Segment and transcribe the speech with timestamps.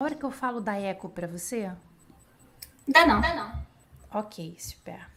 [0.00, 1.72] hora que eu falo da eco para você?
[2.86, 3.20] Dá não.
[3.20, 3.52] Dá não.
[4.14, 5.08] Ok, super.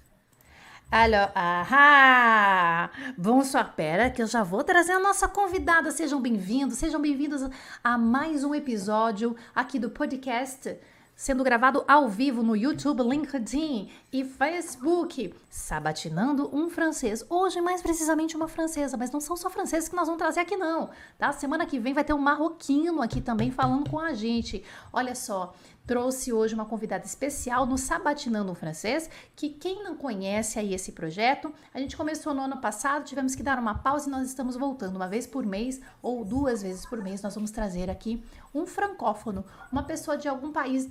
[0.89, 5.91] Alors, ah, bonsoir, pera, que eu já vou trazer a nossa convidada.
[5.91, 7.47] Sejam bem-vindos, sejam bem-vindos
[7.83, 10.75] a mais um episódio aqui do podcast
[11.21, 17.23] sendo gravado ao vivo no YouTube, LinkedIn e Facebook, sabatinando um francês.
[17.29, 20.57] Hoje, mais precisamente, uma francesa, mas não são só franceses que nós vamos trazer aqui,
[20.57, 20.89] não,
[21.19, 21.31] tá?
[21.31, 24.63] Semana que vem vai ter um marroquino aqui também falando com a gente.
[24.91, 25.53] Olha só,
[25.85, 30.91] trouxe hoje uma convidada especial no Sabatinando um Francês, que quem não conhece aí esse
[30.91, 34.55] projeto, a gente começou no ano passado, tivemos que dar uma pausa e nós estamos
[34.55, 37.21] voltando uma vez por mês ou duas vezes por mês.
[37.21, 40.89] Nós vamos trazer aqui um francófono, uma pessoa de algum país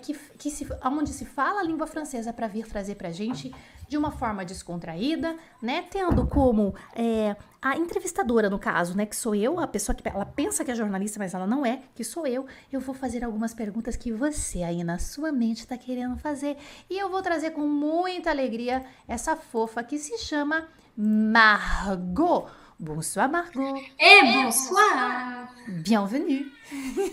[0.00, 3.54] que, que se, onde se fala a língua francesa para vir trazer para a gente
[3.88, 5.84] de uma forma descontraída, né?
[5.90, 9.04] Tendo como é, a entrevistadora, no caso, né?
[9.04, 11.82] Que sou eu, a pessoa que ela pensa que é jornalista, mas ela não é,
[11.94, 12.46] que sou eu.
[12.72, 16.56] Eu vou fazer algumas perguntas que você aí na sua mente está querendo fazer.
[16.88, 22.46] E eu vou trazer com muita alegria essa fofa que se chama Margot.
[22.78, 23.76] Bonsoir Margot.
[24.00, 25.48] Et bonsoir.
[25.68, 26.50] Bienvenue.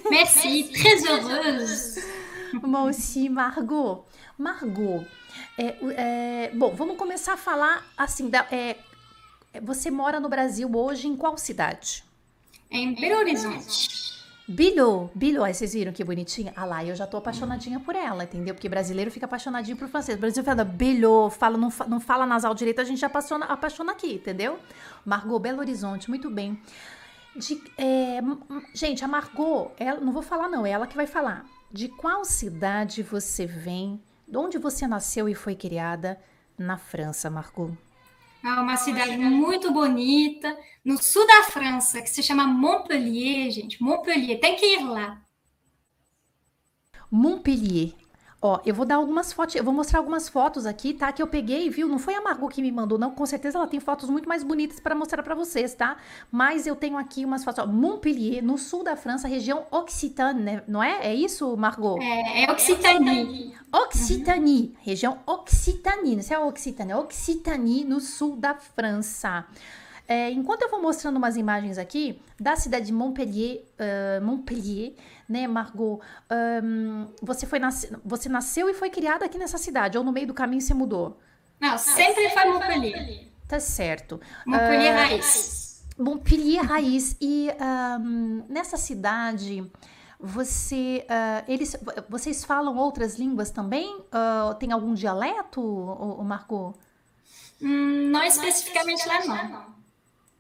[0.10, 2.00] Merci, très heureuse.
[2.54, 4.06] Moi aussi, Margot.
[4.38, 5.06] Margot,
[5.58, 8.30] é, é, bom, vamos começar a falar assim.
[8.30, 8.78] Da, é,
[9.62, 12.04] você mora no Brasil hoje em qual cidade?
[12.72, 14.10] Em Belo Horizonte.
[14.48, 16.52] Bilho, Bilho, aí vocês viram que bonitinha?
[16.56, 18.56] Ah lá, eu já tô apaixonadinha por ela, entendeu?
[18.56, 20.18] Porque brasileiro fica apaixonadinho por francês.
[20.18, 23.92] O Brasil fala Bilho, fala, não, não fala nasal direito, a gente já apaixona, apaixona
[23.92, 24.58] aqui, entendeu?
[25.06, 26.60] Margot, Belo Horizonte, muito bem.
[27.36, 28.20] De, é,
[28.74, 31.46] gente, a Margot, ela, não vou falar não, é ela que vai falar.
[31.72, 34.02] De qual cidade você vem?
[34.28, 36.20] De onde você nasceu e foi criada
[36.58, 37.78] na França, Margot?
[38.44, 43.84] É uma cidade muito bonita, no sul da França, que se chama Montpellier, gente.
[43.84, 45.22] Montpellier, tem que ir lá.
[47.12, 47.94] Montpellier.
[48.42, 51.12] Ó, eu vou dar algumas fotos, eu vou mostrar algumas fotos aqui, tá?
[51.12, 51.90] Que eu peguei, viu?
[51.90, 53.12] Não foi a Margot que me mandou, não.
[53.12, 55.98] Com certeza ela tem fotos muito mais bonitas para mostrar para vocês, tá?
[56.32, 60.64] Mas eu tenho aqui umas fotos, ó, Montpellier, no sul da França, região Occitane, né?
[60.68, 61.08] não é?
[61.08, 62.02] É isso, Margot?
[62.02, 63.54] É, é Occitanie.
[63.74, 64.74] Occitanie, uhum.
[64.84, 69.46] região Occitanie, não sei é Occitanie, é Occitanie, no sul da França.
[70.10, 74.96] É, enquanto eu vou mostrando umas imagens aqui da cidade de Montpellier, uh, Montpellier,
[75.30, 76.02] né, Margot?
[76.64, 77.86] Um, você, foi nas...
[78.04, 81.20] você nasceu e foi criada aqui nessa cidade, ou no meio do caminho você mudou?
[81.62, 83.28] Não, sempre foi Montpellier.
[83.48, 84.20] Tá certo.
[84.48, 85.86] Montpellier uh, Raiz.
[85.96, 87.16] Montpellier Raiz.
[87.22, 87.50] E
[88.02, 89.72] um, nessa cidade,
[90.20, 91.78] você, uh, eles,
[92.10, 93.96] vocês falam outras línguas também?
[93.96, 96.74] Uh, tem algum dialeto, o, Margot?
[97.62, 99.79] Hum, não especificamente lá, não.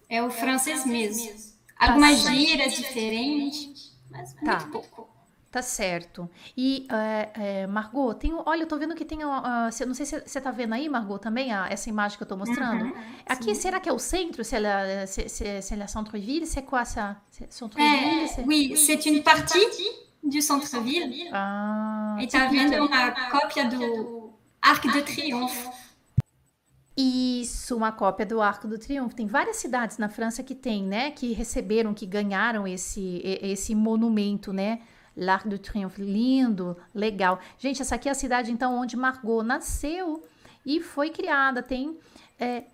[0.09, 1.29] É o francês mesmo.
[1.77, 4.59] Algumas gírias diferentes, mas tá.
[4.59, 5.09] muito pouco.
[5.51, 6.29] Tá certo.
[6.55, 10.19] E, é, é, Margot, tem, olha, eu tô vendo que tem, uh, não sei se
[10.19, 12.85] você tá vendo aí, Margot, também, uh, essa imagem que eu tô mostrando.
[12.85, 12.93] Uhum,
[13.25, 13.61] Aqui, sim.
[13.61, 14.43] será que é o centro?
[14.43, 16.45] Se ela, se, se, se ela é centre-ville?
[16.45, 17.17] C'est quoi ça?
[17.49, 18.29] Centre-ville?
[18.29, 19.65] É, oui, c'est une partie
[20.23, 21.29] du centre-ville.
[21.33, 24.31] Ah, e tá vendo uma cópia do
[24.61, 25.67] Arc de Triomphe.
[27.01, 29.15] Isso, uma cópia do Arco do Triunfo.
[29.15, 34.51] Tem várias cidades na França que tem, né, que receberam, que ganharam esse, esse monumento,
[34.51, 34.81] né?
[35.15, 37.39] L'Arc de Triomphe, lindo, legal.
[37.57, 40.23] Gente, essa aqui é a cidade, então, onde Margot nasceu
[40.65, 41.63] e foi criada.
[41.63, 41.97] Tem,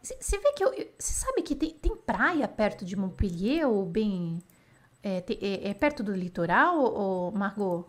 [0.02, 4.40] você é, vê que, você sabe que tem, tem, praia perto de Montpellier ou bem,
[5.04, 7.86] é, é, é perto do litoral, ou, Margot?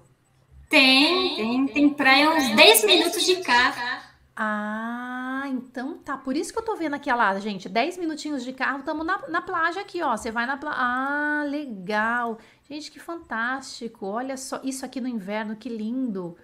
[0.68, 4.04] Tem, tem, tem praia uns 10 minutos de carro.
[4.34, 5.15] Ah,
[5.48, 6.16] então tá.
[6.16, 9.26] Por isso que eu tô vendo aqui, lá, gente, 10 minutinhos de carro, estamos na,
[9.28, 10.16] na plágia aqui, ó.
[10.16, 10.80] Você vai na plágia.
[10.80, 12.38] Ah, legal.
[12.68, 14.06] Gente, que fantástico.
[14.06, 16.36] Olha só, isso aqui no inverno, que lindo.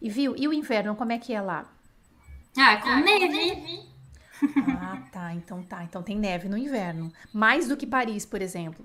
[0.00, 0.34] E viu?
[0.36, 1.70] E o inverno, como é que é lá?
[2.56, 3.88] Ah, com neve.
[4.78, 5.34] Ah, tá.
[5.34, 5.82] Então tá.
[5.84, 7.12] Então tem neve no inverno.
[7.32, 8.84] Mais do que Paris, por exemplo.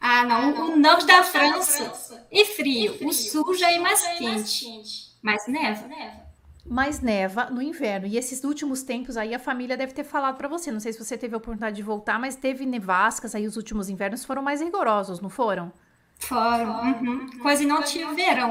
[0.00, 0.72] Ah, não.
[0.72, 2.96] O norte da França e frio.
[3.06, 5.16] O sul já é mais quente.
[5.22, 5.86] Mas neva.
[5.88, 6.25] neva
[6.68, 8.06] mas neva no inverno.
[8.06, 10.70] E esses últimos tempos aí a família deve ter falado para você.
[10.70, 13.88] Não sei se você teve a oportunidade de voltar, mas teve nevascas aí os últimos
[13.88, 15.72] invernos foram mais rigorosos, não foram?
[16.18, 16.82] Foram.
[16.82, 17.26] Uhum.
[17.40, 18.50] Quase não tinha verão.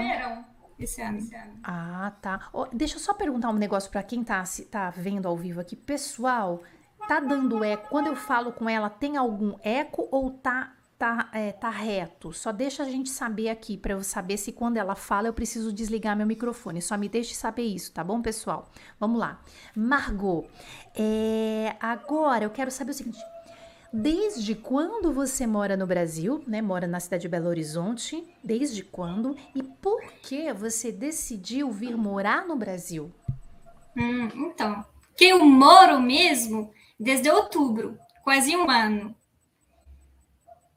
[0.78, 1.20] Esse ano.
[1.64, 2.50] Ah, tá.
[2.52, 5.76] Oh, deixa eu só perguntar um negócio para quem tá, tá vendo ao vivo aqui.
[5.76, 6.64] Pessoal,
[7.08, 7.90] tá dando eco?
[7.90, 12.34] Quando eu falo com ela, tem algum eco ou tá tá, é, tá reto.
[12.34, 15.72] Só deixa a gente saber aqui para eu saber se quando ela fala eu preciso
[15.74, 16.82] desligar meu microfone.
[16.82, 18.70] Só me deixe saber isso, tá bom, pessoal?
[19.00, 19.42] Vamos lá.
[19.76, 20.48] Margot,
[20.96, 23.20] é, agora eu quero saber o seguinte.
[23.94, 26.62] desde quando você mora no Brasil, né?
[26.62, 28.28] Mora na cidade de Belo Horizonte?
[28.44, 29.38] Desde quando?
[29.56, 33.12] E por que você decidiu vir morar no Brasil?
[33.98, 34.84] Hum, então,
[35.16, 39.16] que eu moro mesmo desde outubro, quase um ano.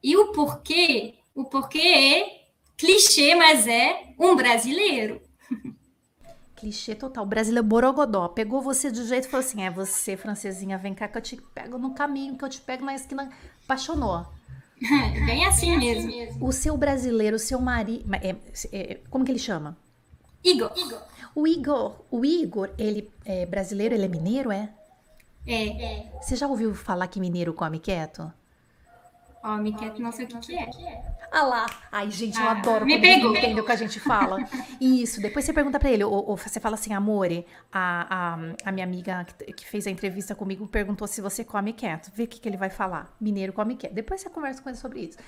[0.08, 1.16] E o porquê?
[1.34, 2.46] O porquê é
[2.78, 5.20] clichê, mas é um brasileiro.
[6.56, 7.26] Clichê total.
[7.26, 8.26] Brasileiro borogodó.
[8.28, 11.36] Pegou você de jeito e falou assim: é você, francesinha, vem cá que eu te
[11.54, 13.30] pego no caminho, que eu te pego na esquina.
[13.64, 14.26] Apaixonou.
[15.26, 16.10] Bem assim mesmo.
[16.40, 18.10] O seu brasileiro, o seu marido.
[18.14, 18.34] É,
[18.72, 19.76] é, como que ele chama?
[20.42, 20.72] Igor.
[20.74, 21.02] Igor.
[21.34, 24.70] O Igor, o Igor, ele é brasileiro, ele é mineiro, é?
[25.46, 26.06] É.
[26.22, 28.32] Você já ouviu falar que mineiro come quieto?
[29.78, 30.56] Quieto, não sei o que, que
[30.86, 31.02] é.
[31.30, 31.66] Ah lá.
[31.92, 33.36] Ai, gente, eu Ah, adoro me quando ele pegou.
[33.36, 34.38] entende o que a gente fala.
[34.80, 35.20] Isso.
[35.20, 38.38] Depois você pergunta pra ele, ou, ou você fala assim, amore, a, a,
[38.68, 42.10] a minha amiga que, que fez a entrevista comigo perguntou se você come quieto.
[42.14, 43.14] Vê o que, que ele vai falar.
[43.20, 43.92] Mineiro come quieto.
[43.92, 45.18] Depois você conversa com ele sobre isso.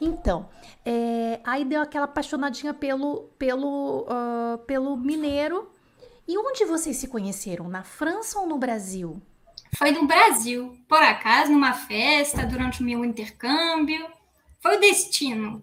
[0.00, 0.48] Então,
[0.84, 5.70] é, aí deu aquela apaixonadinha pelo, pelo, ah, pelo mineiro.
[6.28, 7.68] E onde vocês se conheceram?
[7.68, 9.22] Na França ou no Brasil?
[9.74, 14.06] Foi no Brasil, por acaso, numa festa, durante o meu intercâmbio.
[14.60, 15.62] Foi o destino.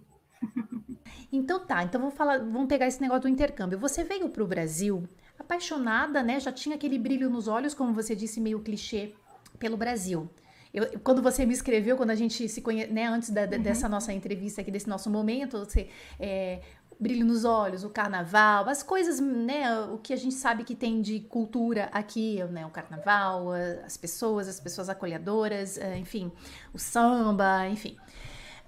[1.31, 3.79] Então tá, então vamos falar, vamos pegar esse negócio do intercâmbio.
[3.79, 5.03] Você veio pro Brasil
[5.39, 6.39] apaixonada, né?
[6.39, 9.13] Já tinha aquele brilho nos olhos, como você disse, meio clichê,
[9.57, 10.29] pelo Brasil.
[10.73, 13.87] Eu, quando você me escreveu, quando a gente se conhece, né, antes da- da- dessa
[13.87, 15.87] nossa entrevista aqui, desse nosso momento, você,
[16.19, 16.61] é,
[17.03, 21.01] brilho nos olhos, o carnaval, as coisas, né, o que a gente sabe que tem
[21.01, 23.51] de cultura aqui, né, o carnaval,
[23.85, 26.31] as pessoas, as pessoas acolhedoras, eh, enfim,
[26.73, 27.95] o samba, enfim.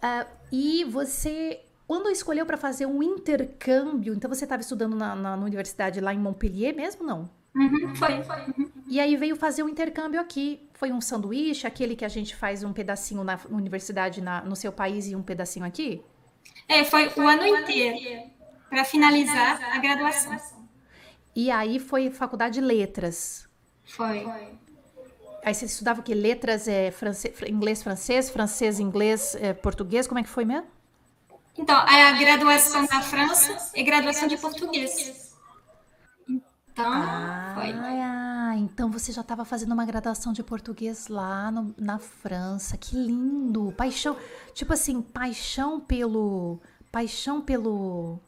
[0.02, 5.36] Ah, e você, quando escolheu para fazer um intercâmbio, então você estava estudando na, na-
[5.38, 7.30] na universidade lá em Montpellier mesmo, não?
[7.56, 8.22] Uhum, foi.
[8.90, 10.68] E aí veio fazer um intercâmbio aqui.
[10.74, 14.72] Foi um sanduíche, aquele que a gente faz um pedacinho na universidade na- no seu
[14.74, 16.04] país e um pedacinho aqui?
[16.68, 18.30] É, foi o ano inteiro
[18.70, 20.38] para finalizar a graduação.
[21.36, 23.48] E aí foi faculdade de letras.
[23.84, 24.28] Foi.
[25.44, 26.16] Aí você estudava o quê?
[26.16, 30.66] Letras, é, france- fr- inglês, francês, francês, inglês, é, português, como é que foi mesmo?
[31.58, 35.25] Então, a graduação na França é graduação de português.
[36.76, 37.72] Então, foi.
[37.72, 42.76] Ah, então você já estava fazendo uma graduação de português lá no- na França.
[42.78, 43.72] Que lindo!
[43.78, 44.18] Paixão,
[44.54, 46.60] tipo assim, paixão pelo,
[46.92, 48.20] paixão pelo,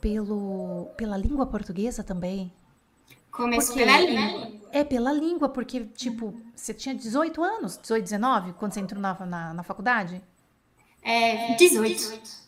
[0.00, 2.52] pelo, pela língua portuguesa também.
[3.30, 4.52] Começou pela língua.
[4.70, 9.14] É pela língua, porque tipo, você tinha 18 anos, 18, 19, quando você entrou na,
[9.24, 10.20] na, na faculdade?
[11.02, 12.47] É, 18.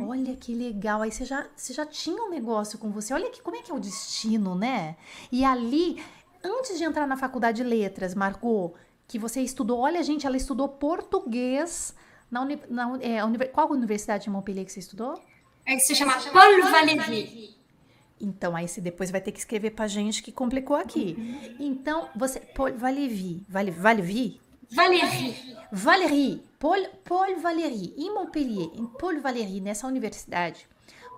[0.00, 1.02] Olha que legal.
[1.02, 3.12] Aí você já, você já tinha um negócio com você.
[3.14, 4.96] Olha que, como é que é o destino, né?
[5.32, 6.02] E ali,
[6.44, 8.74] antes de entrar na faculdade de letras, Margot,
[9.08, 11.94] que você estudou, olha, gente, ela estudou português
[12.30, 15.20] na, uni, na é, univer- qual universidade de Montpellier que você estudou?
[15.66, 17.56] É que se chama Paul Valéry.
[18.20, 21.16] Então, aí você depois vai ter que escrever pra gente que complicou aqui.
[21.58, 22.38] Então, você.
[22.38, 23.42] Paul Valéry.
[23.48, 24.40] Vale, Valéry?
[24.70, 25.56] Valéry.
[25.72, 30.66] Valérie, Paul, Paul Valéry, em Montpellier, em Paul Valéry, nessa universidade,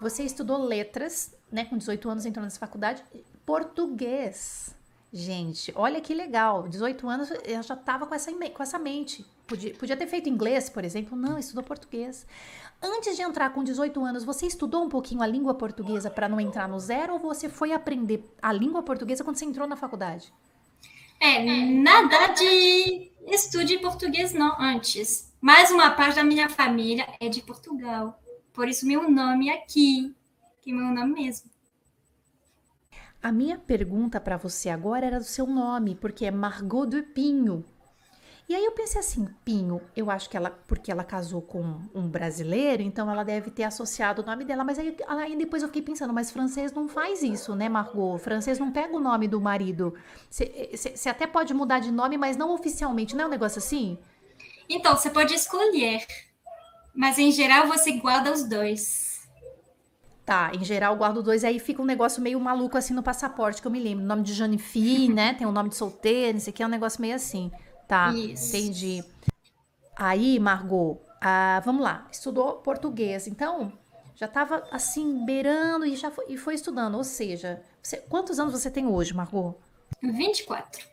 [0.01, 1.65] você estudou letras, né?
[1.65, 3.03] Com 18 anos entrou nessa faculdade,
[3.45, 4.75] português.
[5.13, 6.67] Gente, olha que legal.
[6.67, 9.25] 18 anos eu já estava com essa, com essa mente.
[9.47, 11.17] Podia, podia ter feito inglês, por exemplo.
[11.17, 12.27] Não, estudou português.
[12.83, 16.41] Antes de entrar com 18 anos, você estudou um pouquinho a língua portuguesa para não
[16.41, 20.33] entrar no zero ou você foi aprender a língua portuguesa quando você entrou na faculdade?
[21.25, 25.33] É, nada de estude português não antes.
[25.41, 28.21] Mais uma parte da minha família é de Portugal.
[28.53, 30.13] Por isso meu nome é aqui,
[30.61, 31.49] que é meu nome mesmo.
[33.23, 37.65] A minha pergunta para você agora era do seu nome, porque é Margot de Pinho.
[38.49, 42.07] E aí eu pensei assim, Pinho, eu acho que ela, porque ela casou com um
[42.07, 44.63] brasileiro, então ela deve ter associado o nome dela.
[44.63, 48.19] Mas aí, aí depois eu fiquei pensando, mas francês não faz isso, né, Margot?
[48.19, 49.95] Francês não pega o nome do marido.
[50.29, 53.97] Você até pode mudar de nome, mas não oficialmente, não é um negócio assim?
[54.69, 56.05] Então, você pode escolher,
[56.95, 59.13] mas em geral você guarda os dois.
[60.25, 63.67] Tá, em geral guardo dois, aí fica um negócio meio maluco assim no passaporte, que
[63.67, 64.05] eu me lembro.
[64.05, 65.35] O nome de Janifi, né?
[65.35, 67.51] Tem o nome de solteiro, isso aqui é um negócio meio assim.
[67.89, 68.57] Tá, Isso.
[68.57, 69.05] entendi.
[69.97, 73.73] Aí, Margot, ah, vamos lá, estudou português, então
[74.17, 76.95] já tava assim, beirando e já foi, e foi estudando.
[76.97, 79.55] Ou seja, você- quantos anos você tem hoje, Margot?
[80.03, 80.87] 24.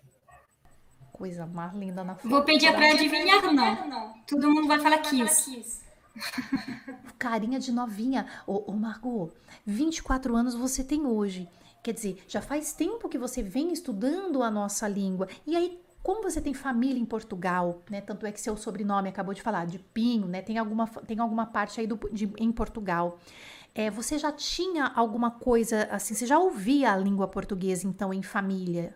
[1.13, 4.13] Coisa mais linda na Vou pedir para adivinhar, não.
[4.27, 5.79] Todo mundo vai falar 15.
[7.17, 8.25] Carinha de novinha.
[8.48, 9.31] Ô, ô, Margot,
[9.65, 11.48] 24 anos você tem hoje.
[11.84, 15.27] Quer dizer, já faz tempo que você vem estudando a nossa língua.
[15.46, 18.01] E aí, como você tem família em Portugal, né?
[18.01, 20.41] Tanto é que seu sobrenome acabou de falar, de Pinho, né?
[20.41, 23.20] Tem alguma, tem alguma parte aí do, de, em Portugal.
[23.75, 26.13] É, você já tinha alguma coisa assim?
[26.13, 28.96] Você já ouvia a língua portuguesa, então, em família?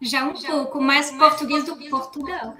[0.00, 2.56] Já um já pouco, mais português do Portugal.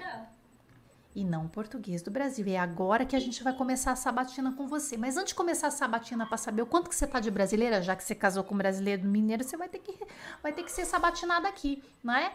[1.15, 2.45] E não português do Brasil.
[2.47, 4.97] É agora que a gente vai começar a sabatina com você.
[4.97, 7.81] Mas antes de começar a sabatina para saber o quanto que você tá de brasileira,
[7.81, 9.93] já que você casou com um brasileiro mineiro, você vai ter que,
[10.41, 12.33] vai ter que ser sabatinada aqui, não é?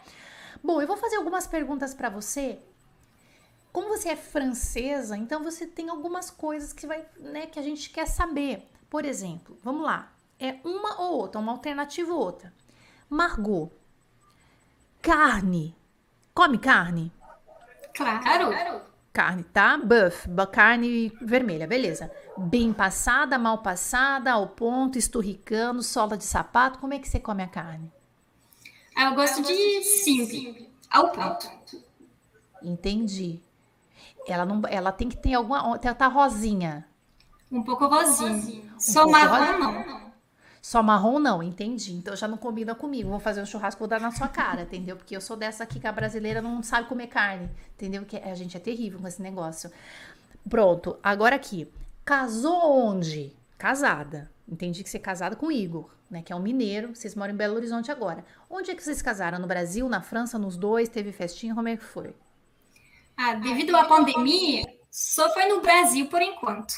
[0.63, 2.59] Bom, eu vou fazer algumas perguntas para você.
[3.73, 7.91] Como você é francesa, então você tem algumas coisas que vai, né, que a gente
[7.91, 8.69] quer saber.
[8.91, 10.13] Por exemplo, vamos lá.
[10.41, 12.53] É uma ou outra, uma alternativa ou outra.
[13.09, 13.71] Margot.
[15.03, 15.77] Carne.
[16.35, 17.13] Come carne?
[17.95, 18.83] Claro.
[19.13, 19.77] Carne, tá?
[19.77, 22.11] Buff, carne vermelha, beleza.
[22.37, 26.79] Bem passada, mal passada, ao ponto, esturricando, sola de sapato.
[26.79, 27.93] Como é que você come a carne?
[28.99, 31.49] Ah, eu gosto, eu gosto de, de simples, ao ponto.
[32.61, 33.39] Entendi.
[34.27, 36.85] Ela não, ela tem que ter alguma, ela tá rosinha.
[37.49, 38.65] Um pouco rosinha.
[38.75, 40.09] Um Só marrom não.
[40.61, 41.93] Só marrom não, entendi.
[41.93, 43.09] Então já não combina comigo.
[43.09, 44.97] Vou fazer um churrasco, vou dar na sua cara, entendeu?
[44.97, 48.05] Porque eu sou dessa aqui que a brasileira não sabe comer carne, entendeu?
[48.05, 49.71] Que a gente é terrível com esse negócio.
[50.51, 51.73] Pronto, agora aqui.
[52.05, 53.33] Casou onde?
[53.57, 54.29] Casada.
[54.51, 56.23] Entendi que você é casada com o Igor, né?
[56.23, 56.95] Que é um mineiro.
[56.95, 58.25] Vocês moram em Belo Horizonte agora.
[58.49, 59.39] Onde é que vocês casaram?
[59.39, 60.89] No Brasil, na França, nos dois?
[60.89, 61.55] Teve festinha?
[61.55, 62.15] Como é que foi?
[63.15, 66.75] Ah, devido à pandemia, só foi no Brasil por enquanto.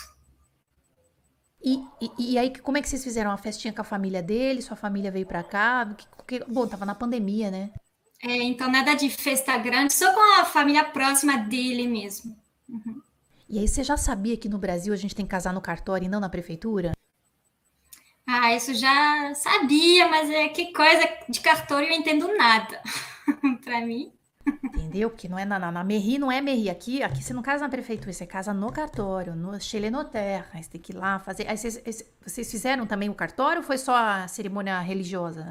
[1.62, 4.62] E, e, e, aí, como é que vocês fizeram a festinha com a família dele?
[4.62, 5.95] Sua família veio pra cá?
[5.95, 7.71] Que, que, bom, tava na pandemia, né?
[8.23, 12.35] É, então nada de festa grande, só com a família próxima dele mesmo.
[12.69, 13.00] Uhum.
[13.49, 16.07] E aí, você já sabia que no Brasil a gente tem que casar no cartório
[16.07, 16.93] e não na prefeitura?
[18.33, 22.81] Ah, isso já sabia, mas é que coisa de cartório eu entendo nada.
[23.65, 24.13] pra mim.
[24.47, 25.11] Entendeu?
[25.11, 26.71] Porque não é na, na, na Merri, não é Merri.
[26.71, 30.47] Aqui, aqui você não casa na prefeitura, você casa no cartório, no Chelenoterra.
[30.55, 31.49] Aí você tem que ir lá fazer.
[31.49, 35.45] Aí vocês, vocês fizeram também o cartório ou foi só a cerimônia religiosa?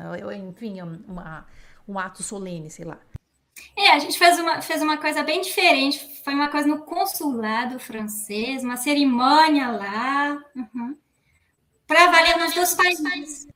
[0.47, 1.45] Enfim, uma,
[1.85, 2.97] um ato solene, sei lá.
[3.75, 6.21] É, a gente fez uma, fez uma coisa bem diferente.
[6.23, 10.41] Foi uma coisa no consulado francês, uma cerimônia lá.
[10.55, 10.97] Uhum.
[11.89, 13.47] Para valer nos dois países.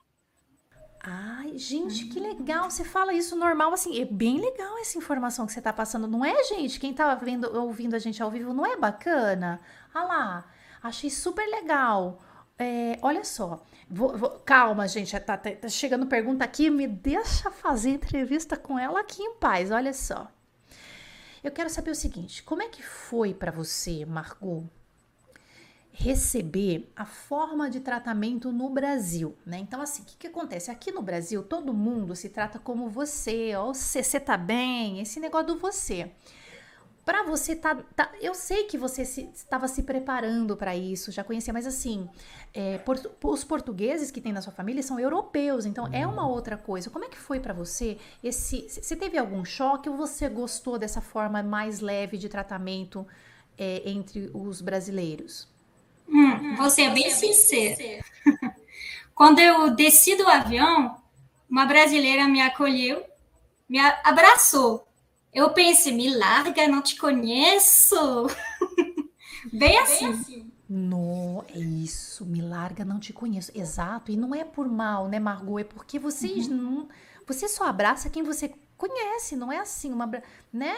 [1.04, 2.68] Ai, gente, que legal.
[2.72, 4.02] Você fala isso normal, assim.
[4.02, 6.08] É bem legal essa informação que você tá passando.
[6.08, 6.80] Não é, gente?
[6.80, 9.62] Quem tá vendo, ouvindo a gente ao vivo, não é bacana?
[9.94, 10.46] Ah lá,
[10.82, 12.20] achei super legal.
[12.58, 15.12] É, olha só, vou, vou, calma, gente.
[15.20, 16.72] Tá, tá, tá chegando pergunta aqui.
[16.72, 19.70] Me deixa fazer entrevista com ela aqui em paz.
[19.70, 20.28] Olha só.
[21.44, 24.68] Eu quero saber o seguinte: como é que foi para você, Margot,
[25.96, 29.60] receber a forma de tratamento no Brasil, né?
[29.60, 30.72] Então, assim, o que, que acontece?
[30.72, 35.20] Aqui no Brasil, todo mundo se trata como você, ou você, você tá bem, esse
[35.20, 36.12] negócio do você.
[37.06, 41.24] Para você tá, tá, eu sei que você estava se, se, preparando para isso, já
[41.24, 42.10] conhecia, mas assim,
[42.54, 46.58] é, por, os portugueses que tem na sua família são europeus, então é uma outra
[46.58, 46.90] coisa.
[46.90, 48.00] Como é que foi para você?
[48.24, 53.06] Esse, você teve algum choque ou você gostou dessa forma mais leve de tratamento
[53.58, 55.53] é, entre os brasileiros?
[56.08, 58.04] Hum, vou ser bem sincera.
[59.16, 60.96] Quando eu desci do avião,
[61.50, 63.04] uma brasileira me acolheu,
[63.70, 64.88] me abraçou.
[65.34, 68.28] Eu pensei, me larga, não te conheço.
[69.52, 70.12] bem assim.
[70.12, 70.52] Bem assim.
[70.70, 73.52] No, é isso, me larga, não te conheço.
[73.54, 75.60] Exato, e não é por mal, né, Margot?
[75.60, 76.56] É porque vocês uhum.
[76.56, 76.90] não.
[77.28, 80.10] Você só abraça quem você conhece, não é assim, uma,
[80.52, 80.76] né?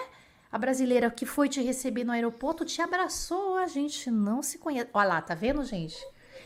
[0.52, 4.90] A brasileira que foi te receber no aeroporto te abraçou, a gente não se conhece.
[4.94, 5.98] Olha lá, tá vendo, gente?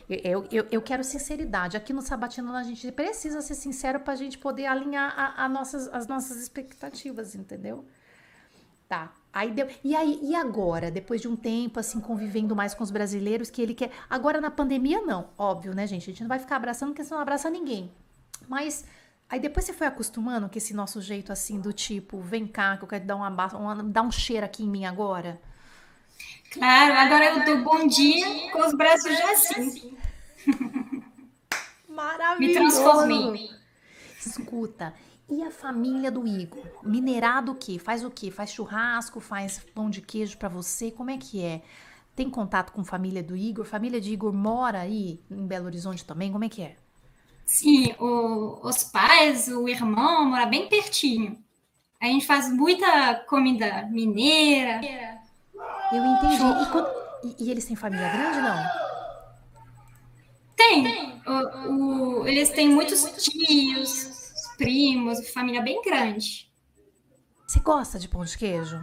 [0.10, 1.77] Eu, eu, eu quero sinceridade.
[1.77, 5.50] Aqui no Sabatino a gente precisa ser sincero para a gente poder alinhar a, a,
[5.50, 7.86] nossas, as nossas expectativas, entendeu?
[8.88, 9.13] Tá.
[9.32, 9.68] Aí deu.
[9.84, 13.62] E aí, e agora, depois de um tempo, assim, convivendo mais com os brasileiros, que
[13.62, 13.91] ele quer.
[14.10, 16.10] Agora na pandemia, não, óbvio, né, gente?
[16.10, 17.91] A gente não vai ficar abraçando porque você não abraça ninguém.
[18.48, 18.84] Mas
[19.29, 22.83] Aí depois você foi acostumando com esse nosso jeito assim do tipo, vem cá, que
[22.83, 25.39] eu quero dar uma, uma dar um cheiro aqui em mim agora.
[26.51, 29.95] Claro, agora eu dou bom dia com os braços já assim.
[31.88, 32.39] Maravilhoso.
[32.39, 33.50] Me transformei.
[34.19, 34.93] Escuta,
[35.29, 36.65] e a família do Igor?
[36.81, 37.77] Minerado o quê?
[37.77, 38.31] Faz o quê?
[38.31, 40.89] Faz churrasco, faz pão de queijo para você?
[40.89, 41.62] Como é que é?
[42.15, 43.63] Tem contato com a família do Igor?
[43.63, 46.31] Família de Igor mora aí em Belo Horizonte também?
[46.31, 46.75] Como é que é?
[47.50, 51.44] Sim, o, os pais, o irmão mora bem pertinho.
[52.00, 54.79] A gente faz muita comida mineira.
[55.91, 56.44] Eu entendi.
[57.24, 58.63] E, e, e eles têm família grande, não?
[60.56, 60.84] Tem.
[60.84, 61.22] tem.
[61.25, 66.48] O, o, eles têm muitos tios, primos, família bem grande.
[67.48, 68.79] Você gosta de pão de queijo?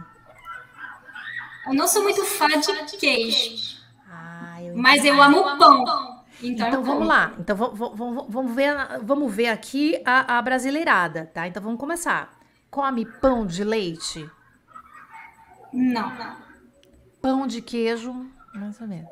[1.67, 3.77] Eu não sou muito fã de queijo.
[4.09, 5.85] Ah, eu mas eu amo pão.
[6.41, 7.33] Então, então vamos lá.
[7.39, 11.47] Então vamos, ver, vamos ver aqui a, a brasileirada, tá?
[11.47, 12.37] Então vamos começar.
[12.69, 14.29] Come pão de leite?
[15.73, 16.37] Não.
[17.21, 18.13] Pão de queijo?
[18.53, 19.09] Mais ou menos.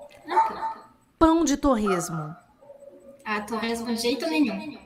[1.17, 2.35] Pão de torresmo?
[3.23, 4.77] Ah, torresmo de jeito nenhum.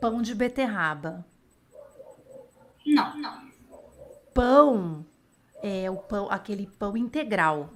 [0.00, 1.24] Pão de beterraba?
[2.86, 3.16] Não.
[3.18, 3.46] Não.
[4.32, 5.06] Pão
[5.62, 7.70] é o pão, aquele pão integral.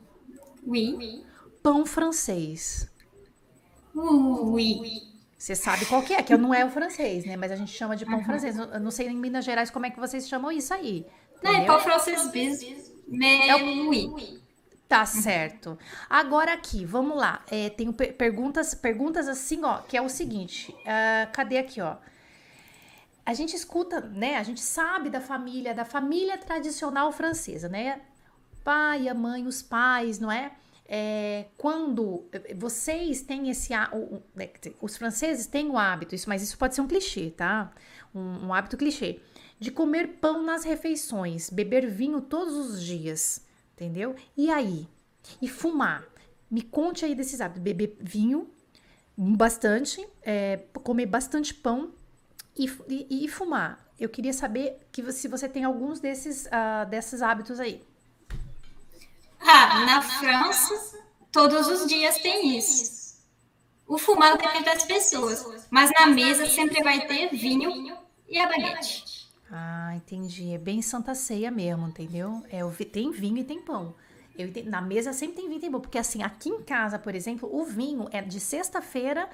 [0.66, 1.24] Oui.
[1.62, 2.90] Pão francês.
[4.00, 5.10] Oui.
[5.36, 7.36] Você sabe qual que é, que não é o francês, né?
[7.36, 8.24] Mas a gente chama de pão uhum.
[8.24, 8.58] francês.
[8.58, 11.06] Eu não sei em Minas Gerais como é que vocês chamam isso aí.
[11.42, 12.68] Não, é pão francês mesmo.
[13.22, 14.40] É o oui.
[14.86, 15.78] Tá certo.
[16.10, 17.44] Agora aqui, vamos lá.
[17.48, 20.72] É, tenho per perguntas, perguntas assim, ó, que é o seguinte.
[20.72, 21.96] Uh, cadê aqui, ó?
[23.24, 24.36] A gente escuta, né?
[24.36, 28.00] A gente sabe da família, da família tradicional francesa, né?
[28.64, 30.50] Pai, a mãe, os pais, não é?
[30.92, 32.24] É, quando
[32.56, 33.72] vocês têm esse
[34.34, 34.48] né,
[34.82, 37.70] os franceses têm o hábito, isso, mas isso pode ser um clichê, tá?
[38.12, 39.20] Um, um, hábito clichê
[39.60, 44.16] de comer pão nas refeições, beber vinho todos os dias, entendeu?
[44.36, 44.88] E aí,
[45.40, 46.04] e fumar?
[46.50, 48.50] Me conte aí desses hábitos: beber vinho
[49.16, 51.92] bastante, é, comer bastante pão
[52.58, 53.78] e, e, e, fumar.
[53.96, 57.80] Eu queria saber que se você tem alguns desses, uh, desses hábitos aí.
[59.40, 60.98] Ah, na França,
[61.32, 63.00] todos os dias tem isso.
[63.86, 69.28] O fumar depende das pessoas, mas na mesa sempre vai ter vinho e a baguete.
[69.50, 70.54] Ah, entendi.
[70.54, 72.42] É bem Santa Ceia mesmo, entendeu?
[72.48, 73.94] É, tem vinho e tem pão.
[74.38, 75.80] Eu, na mesa sempre tem vinho e tem pão.
[75.80, 79.28] Porque assim, aqui em casa, por exemplo, o vinho é de sexta-feira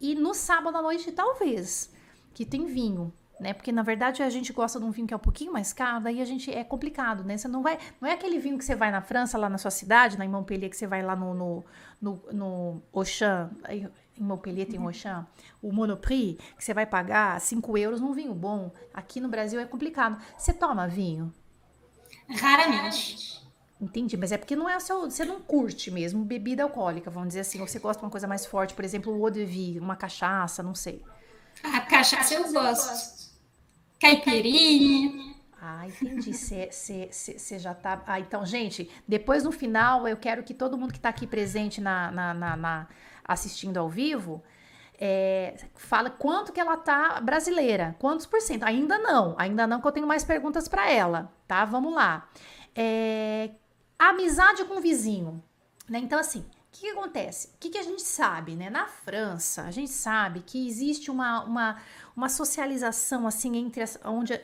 [0.00, 1.90] e no sábado à noite, talvez,
[2.32, 3.52] que tem vinho né?
[3.52, 6.02] Porque na verdade a gente gosta de um vinho que é um pouquinho mais caro,
[6.02, 7.36] daí a gente é complicado, né?
[7.36, 9.70] Você não vai, não é aquele vinho que você vai na França, lá na sua
[9.70, 11.64] cidade, na em Montpellier, que você vai lá no no,
[12.00, 15.26] no, no Auchan, em Montpellier tem um Auchan,
[15.62, 18.72] o Monoprix, que você vai pagar 5 euros num vinho bom.
[18.92, 20.20] Aqui no Brasil é complicado.
[20.38, 21.32] Você toma vinho?
[22.28, 23.44] Raramente.
[23.78, 27.28] Entendi, mas é porque não é o seu, você não curte mesmo bebida alcoólica, vamos
[27.28, 29.44] dizer assim, ou você gosta de uma coisa mais forte, por exemplo, o eau de
[29.44, 31.04] vie, uma cachaça, não sei.
[31.62, 33.15] A cachaça eu gosto.
[34.00, 35.34] Caipirinha.
[35.60, 36.32] Ah, entendi.
[36.32, 38.02] Você já tá.
[38.06, 41.80] Ah, então, gente, depois no final eu quero que todo mundo que está aqui presente
[41.80, 42.88] na, na, na, na,
[43.24, 44.42] assistindo ao vivo
[44.98, 47.96] é, fala quanto que ela tá brasileira.
[47.98, 48.64] Quantos por cento?
[48.64, 51.64] Ainda não, ainda não, que eu tenho mais perguntas para ela, tá?
[51.64, 52.28] Vamos lá.
[52.74, 53.50] É,
[53.98, 55.42] amizade com o vizinho.
[55.88, 55.98] Né?
[55.98, 56.44] Então, assim,
[56.76, 57.48] o que, que acontece?
[57.48, 58.68] O que, que a gente sabe, né?
[58.68, 61.76] Na França, a gente sabe que existe uma, uma,
[62.14, 64.38] uma socialização assim entre as, onde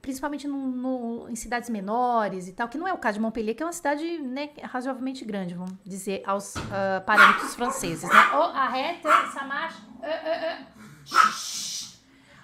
[0.00, 3.54] principalmente no, no, em cidades menores e tal, que não é o caso de Montpellier,
[3.54, 8.30] que é uma cidade né, razoavelmente grande, vamos dizer, aos uh, parâmetros franceses, né?
[8.34, 9.80] Oh, arrête, ça marche.
[9.98, 11.94] Uh, uh,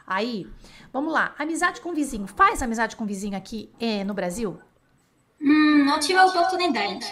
[0.06, 0.46] Aí,
[0.92, 1.34] vamos lá.
[1.38, 2.26] Amizade com vizinho.
[2.26, 4.58] Faz amizade com vizinho aqui eh, no Brasil?
[5.40, 7.06] Hum, não tive a oportunidade.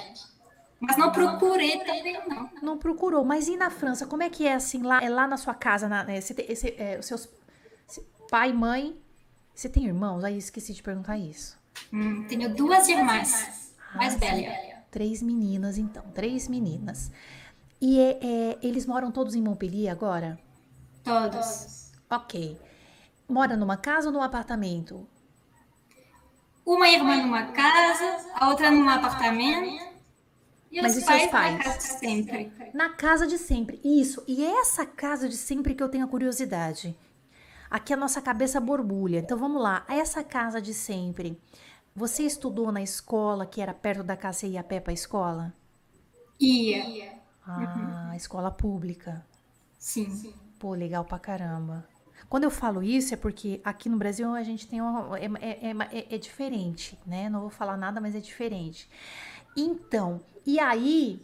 [0.80, 2.50] Mas não procurei também, não.
[2.62, 3.24] Não procurou.
[3.24, 4.06] Mas e na França?
[4.06, 5.88] Como é que é assim lá, é lá na sua casa?
[5.88, 6.46] Na, né, você tem,
[6.78, 7.28] é, os seus
[8.30, 8.96] pai, mãe.
[9.54, 10.22] Você tem irmãos?
[10.22, 11.58] Aí esqueci de perguntar isso.
[11.92, 13.74] Hum, tenho duas irmãs.
[13.92, 14.84] Ah, mais velha.
[14.90, 16.04] Três meninas, então.
[16.14, 17.10] Três meninas.
[17.80, 20.38] E é, é, eles moram todos em Montpellier agora?
[21.02, 21.92] Todos.
[22.08, 22.56] Ok.
[23.28, 25.08] Mora numa casa ou num apartamento?
[26.64, 29.87] Uma irmã numa casa, a outra num apartamento.
[30.70, 31.56] E Mas os, seus pais?
[31.56, 32.52] Na casa de sempre.
[32.74, 33.80] Na casa de sempre.
[33.82, 34.22] Isso.
[34.26, 36.96] E é essa casa de sempre que eu tenho a curiosidade.
[37.70, 39.18] Aqui a nossa cabeça borbulha.
[39.18, 39.84] Então vamos lá.
[39.88, 41.40] Essa casa de sempre.
[41.94, 44.94] Você estudou na escola que era perto da casa e ia a pé para a
[44.94, 45.52] escola?
[46.38, 47.18] Ia.
[47.44, 48.14] Ah, uhum.
[48.14, 49.26] escola pública.
[49.78, 50.34] Sim.
[50.58, 51.88] Pô, legal pra caramba.
[52.28, 55.18] Quando eu falo isso é porque aqui no Brasil a gente tem uma.
[55.18, 57.28] É, é, é, é diferente, né?
[57.28, 58.88] Não vou falar nada, mas é diferente.
[59.56, 61.20] Então, e aí,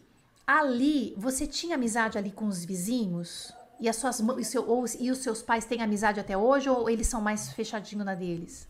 [0.46, 3.50] ali, você tinha amizade ali com os vizinhos?
[3.80, 6.90] E, as suas, e, seu, ou, e os seus pais têm amizade até hoje ou
[6.90, 8.68] eles são mais fechadinhos na deles?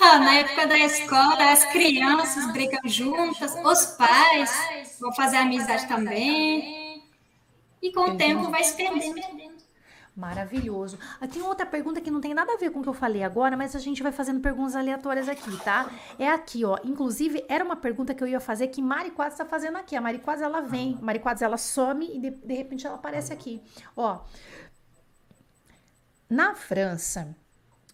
[0.00, 7.04] Ah, na época da escola, as crianças brigam juntas, os pais vão fazer amizade também.
[7.80, 9.51] E com o tempo vai se perdendo.
[10.14, 10.98] Maravilhoso.
[11.18, 13.22] Ah, tem outra pergunta que não tem nada a ver com o que eu falei
[13.22, 15.90] agora, mas a gente vai fazendo perguntas aleatórias aqui, tá?
[16.18, 16.78] É aqui, ó.
[16.84, 19.96] Inclusive, era uma pergunta que eu ia fazer que Mari Quadros está fazendo aqui.
[19.96, 20.98] A Mari Quadros, ela vem.
[21.00, 23.62] Mari Quadros, ela some e de, de repente ela aparece aqui.
[23.96, 24.20] Ó.
[26.28, 27.34] Na França,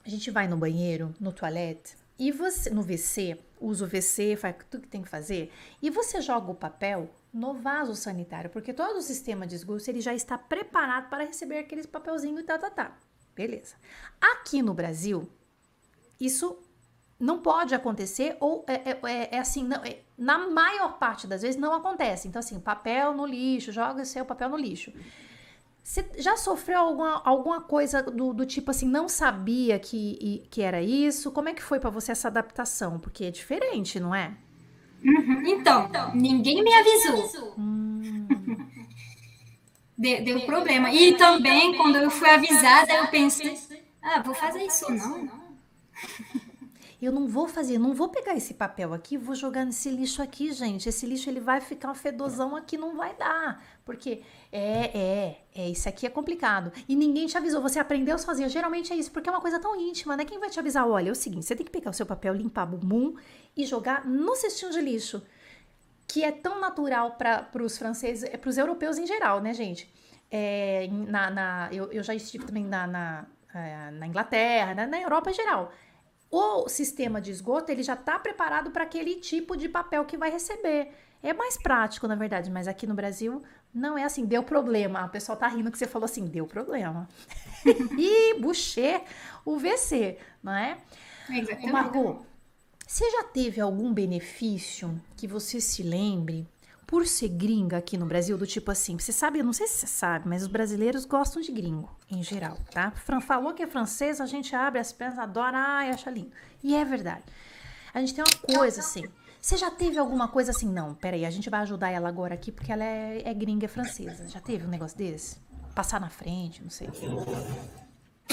[0.05, 4.57] a gente vai no banheiro, no toalete, e você, no VC, usa o VC, faz
[4.69, 8.97] tudo que tem que fazer, e você joga o papel no vaso sanitário, porque todo
[8.97, 12.71] o sistema de esgoto ele já está preparado para receber aqueles papelzinho e tá, tá,
[12.71, 12.97] tá.
[13.35, 13.77] Beleza.
[14.21, 15.29] Aqui no Brasil,
[16.21, 16.59] isso
[17.21, 21.43] não pode acontecer, ou é, é, é, é assim, não, é, na maior parte das
[21.43, 22.29] vezes não acontece.
[22.29, 24.93] Então, assim, papel no lixo, joga seu papel no lixo.
[25.83, 30.83] Você já sofreu alguma, alguma coisa do, do tipo assim, não sabia que, que era
[30.83, 31.33] isso?
[31.33, 32.99] Como é que foi para você essa adaptação?
[32.99, 34.37] Porque é diferente, não é?
[35.05, 35.47] Uhum.
[35.47, 37.55] Então, então, ninguém me avisou.
[37.59, 38.27] Hum.
[39.97, 40.93] Deu, deu problema.
[40.93, 43.59] E também, quando eu fui avisada, eu pensei,
[44.01, 45.29] ah, vou fazer isso não.
[47.01, 50.53] Eu não vou fazer, não vou pegar esse papel aqui, vou jogar nesse lixo aqui,
[50.53, 50.89] gente.
[50.89, 53.63] Esse lixo ele vai ficar um fedozão aqui, não vai dar.
[53.85, 56.73] Porque é, é, é, isso aqui é complicado.
[56.89, 58.49] E ninguém te avisou, você aprendeu sozinha.
[58.49, 60.25] Geralmente é isso, porque é uma coisa tão íntima, né?
[60.25, 60.89] Quem vai te avisar?
[60.89, 63.15] Olha, é o seguinte, você tem que pegar o seu papel, limpar bumbum
[63.59, 65.23] e jogar no cestinho de lixo.
[66.07, 69.93] Que é tão natural para os franceses, é para os europeus em geral, né, gente?
[70.31, 75.01] É, na, na eu, eu já estive também na, na, é, na Inglaterra, na, na
[75.01, 75.71] Europa em geral
[76.31, 80.31] o sistema de esgoto ele já está preparado para aquele tipo de papel que vai
[80.31, 80.93] receber.
[81.23, 83.43] É mais prático, na verdade, mas aqui no Brasil
[83.75, 85.05] não é assim, deu problema.
[85.05, 87.09] O pessoal tá rindo que você falou assim, deu problema.
[87.99, 89.03] e Boucher,
[89.45, 90.79] o VC, não é?
[91.29, 91.73] Exatamente.
[91.73, 92.25] Margot,
[92.89, 96.49] você já teve algum benefício que você se lembre
[96.87, 99.81] por ser gringa aqui no Brasil, do tipo assim, você sabe, eu não sei se
[99.81, 102.91] você sabe, mas os brasileiros gostam de gringo, em geral, tá?
[102.93, 106.33] Fran falou que é francês, a gente abre as pernas, adora, ai, acha lindo.
[106.65, 107.25] E é verdade.
[107.93, 109.05] A gente tem uma coisa assim.
[109.39, 110.67] Você já teve alguma coisa assim?
[110.67, 113.69] Não, peraí, a gente vai ajudar ela agora aqui porque ela é, é gringa, é
[113.69, 114.27] francesa.
[114.29, 115.37] Já teve um negócio desse?
[115.75, 116.89] Passar na frente, não sei.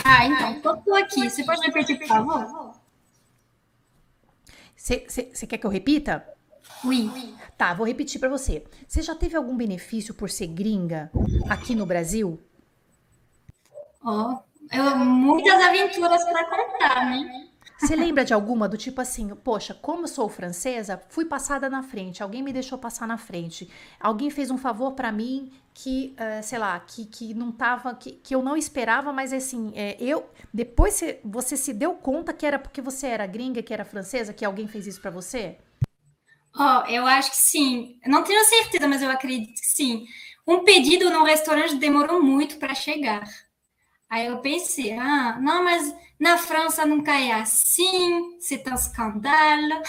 [0.01, 1.29] Ah, então, tô, aqui.
[1.29, 2.84] Você pode repetir, por favor?
[4.85, 6.23] Você quer que eu repita?
[6.83, 7.09] Oui.
[7.57, 8.63] Tá, vou repetir para você.
[8.87, 11.09] Você já teve algum benefício por ser gringa
[11.49, 12.39] aqui no Brasil?
[14.03, 14.37] Ó,
[14.71, 17.47] oh, muitas aventuras para contar, né?
[17.77, 22.23] Você lembra de alguma do tipo assim, poxa, como sou francesa, fui passada na frente,
[22.23, 26.57] alguém me deixou passar na frente, alguém fez um favor para mim que, uh, sei
[26.57, 30.93] lá, que, que não tava, que, que eu não esperava, mas assim, é, eu, depois
[30.93, 34.45] você, você se deu conta que era porque você era gringa, que era francesa, que
[34.45, 35.57] alguém fez isso para você?
[36.57, 37.99] Oh, eu acho que sim.
[38.05, 40.05] Não tenho certeza, mas eu acredito que sim.
[40.47, 43.23] Um pedido no restaurante demorou muito para chegar.
[44.09, 49.81] Aí eu pensei, ah, não, mas na França nunca é assim, c'est un scandale.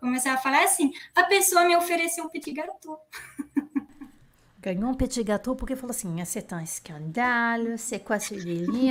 [0.00, 2.98] Comecei a falar assim, a pessoa me ofereceu um petit gâteau.
[4.62, 8.34] Ganhou um petit gâteau porque falou assim, c'est un scandale, c'est quoi ce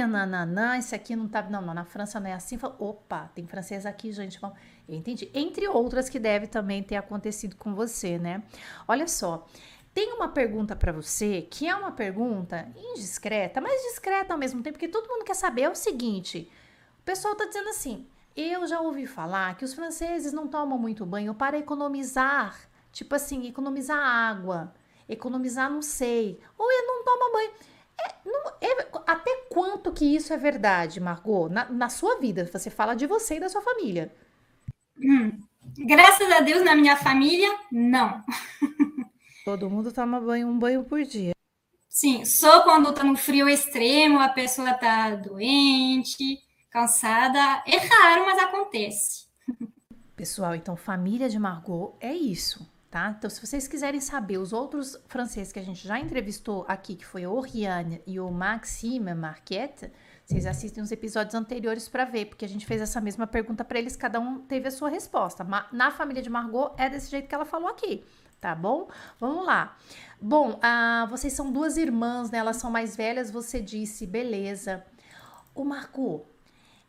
[0.08, 1.44] nananã, isso aqui não tá...
[1.44, 2.58] Não, não, na França não é assim.
[2.58, 4.58] Falou, opa, tem francês aqui, gente, vamos...
[4.88, 5.30] Eu entendi.
[5.32, 8.42] Entre outras que deve também ter acontecido com você, né?
[8.88, 9.48] Olha só,
[9.94, 14.78] tem uma pergunta para você que é uma pergunta indiscreta, mas discreta ao mesmo tempo,
[14.78, 16.50] porque todo mundo quer saber é o seguinte:
[17.00, 21.06] o pessoal tá dizendo assim, eu já ouvi falar que os franceses não tomam muito
[21.06, 22.58] banho para economizar,
[22.92, 24.74] tipo assim, economizar água,
[25.08, 27.52] economizar não sei, ou ele não toma banho.
[28.00, 31.50] É, não, é, até quanto que isso é verdade, Margot?
[31.50, 34.14] Na, na sua vida, você fala de você e da sua família.
[34.98, 35.38] Hum,
[35.78, 38.24] graças a Deus, na minha família, não.
[39.46, 41.34] Todo mundo toma banho, um banho por dia.
[41.88, 47.64] Sim, só quando tá no frio extremo, a pessoa tá doente, cansada.
[47.66, 49.28] É raro, mas acontece.
[50.16, 53.16] Pessoal, então família de Margot é isso, tá?
[53.18, 57.06] Então, se vocês quiserem saber os outros franceses que a gente já entrevistou aqui, que
[57.06, 59.90] foi o Oriane e o Maxime Marquette,
[60.26, 63.80] vocês assistem os episódios anteriores para ver, porque a gente fez essa mesma pergunta para
[63.80, 65.44] eles, cada um teve a sua resposta.
[65.72, 68.04] Na família de Margot é desse jeito que ela falou aqui,
[68.40, 68.88] tá bom?
[69.20, 69.78] Vamos lá.
[70.22, 72.40] Bom, ah, vocês são duas irmãs, né?
[72.40, 74.86] Elas são mais velhas, você disse, beleza.
[75.56, 76.26] O Margot,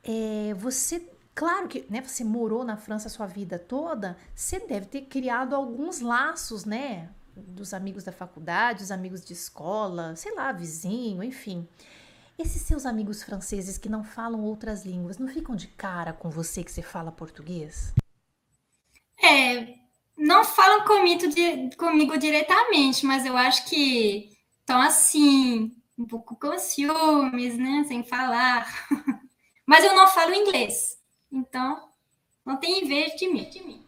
[0.02, 1.08] é, você
[1.40, 5.54] Claro que né, você morou na França a sua vida toda, você deve ter criado
[5.54, 7.08] alguns laços, né?
[7.34, 11.66] Dos amigos da faculdade, os amigos de escola, sei lá, vizinho, enfim.
[12.38, 16.62] Esses seus amigos franceses que não falam outras línguas não ficam de cara com você
[16.62, 17.94] que você fala português?
[19.22, 19.78] É,
[20.20, 21.22] não falam comigo,
[21.78, 27.84] comigo diretamente, mas eu acho que estão assim, um pouco com ciúmes, né?
[27.88, 28.68] Sem falar.
[29.64, 30.98] Mas eu não falo inglês,
[31.30, 31.88] então
[32.44, 33.84] não tem inveja de mim.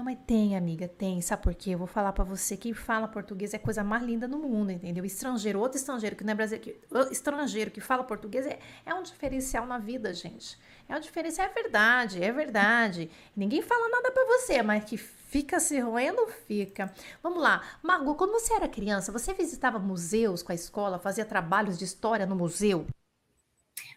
[0.00, 1.20] Não, mas tem, amiga, tem.
[1.20, 1.74] Sabe por quê?
[1.74, 2.56] Eu vou falar para você.
[2.56, 5.04] Quem fala português é a coisa mais linda no mundo, entendeu?
[5.04, 9.02] Estrangeiro, outro estrangeiro que não é brasileiro, que, estrangeiro que fala português é, é um
[9.02, 10.58] diferencial na vida, gente.
[10.88, 13.10] É um diferencial, é verdade, é verdade.
[13.36, 16.90] Ninguém fala nada para você, mas que fica se roendo, fica.
[17.22, 17.60] Vamos lá.
[17.82, 22.24] Margot, quando você era criança, você visitava museus com a escola, fazia trabalhos de história
[22.24, 22.86] no museu?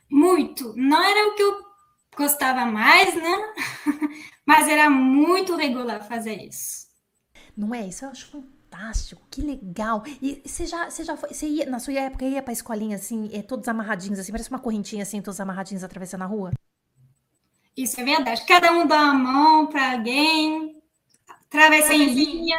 [0.09, 0.73] Muito.
[0.75, 1.63] Não era o que eu
[2.17, 3.53] gostava mais, né?
[4.45, 6.87] Mas era muito regular fazer isso.
[7.55, 7.87] Não é?
[7.87, 10.03] Isso eu acho fantástico, que legal.
[10.21, 13.29] E você já, você já foi, você ia, na sua época, ia pra escolinha assim,
[13.31, 16.51] é, todos amarradinhos, assim, parece uma correntinha assim, todos amarradinhos atravessando a rua?
[17.75, 18.45] Isso é verdade.
[18.45, 20.81] Cada um dá a mão para alguém,
[21.27, 22.57] atravessa em linha.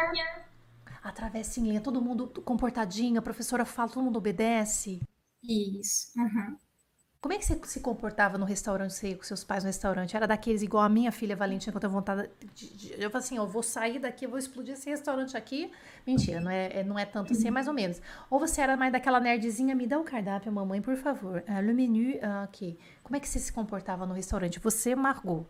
[1.03, 5.01] Atravessa em linha, todo mundo comportadinho, a professora fala, todo mundo obedece.
[5.43, 6.11] Isso.
[6.17, 6.57] Uhum.
[7.25, 10.15] Como é que você se comportava no restaurante, você com seus pais no restaurante?
[10.15, 13.25] Era daqueles igual a minha filha Valentina, que eu tenho vontade de, de, Eu falei
[13.25, 15.71] assim, eu vou sair daqui, eu vou explodir esse restaurante aqui.
[16.05, 17.99] Mentira, não é, é não é tanto assim, é mais ou menos.
[18.29, 21.43] Ou você era mais daquela nerdzinha, me dá o cardápio, mamãe, por favor.
[21.47, 22.77] Ah, le menu, ah, ok.
[23.01, 24.59] Como é que você se comportava no restaurante?
[24.59, 25.47] Você, Margot?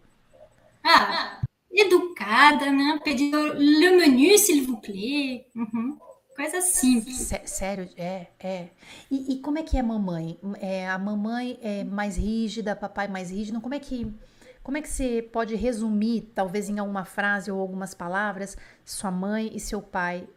[0.82, 3.02] Ah, educada, né?
[3.04, 5.46] Pedir le menu, s'il vous plaît.
[5.54, 5.98] Uhum.
[6.36, 7.32] Coisa simples.
[7.46, 8.70] sério, é, é.
[9.10, 10.38] E, e, como é que é a mamãe?
[10.60, 13.62] É, a mamãe é mais rígida, papai mais rígido.
[13.62, 14.14] Como é que
[14.62, 19.52] como é que você pode resumir, talvez em alguma frase ou algumas palavras, sua mãe
[19.54, 20.28] e seu pai?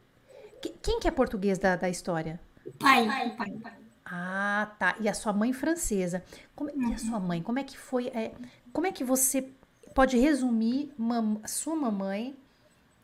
[0.82, 2.38] Quem que é português da, da história?
[2.78, 3.06] Pai.
[3.06, 3.72] pai, pai, pai.
[4.04, 4.96] Ah, tá.
[5.00, 6.22] E a sua mãe francesa.
[6.54, 6.82] Como, uhum.
[6.82, 6.98] E a uhum.
[6.98, 7.42] sua mãe?
[7.42, 8.08] Como é que foi?
[8.08, 8.34] É,
[8.70, 9.48] como é que você
[9.94, 12.36] pode resumir mam, sua mamãe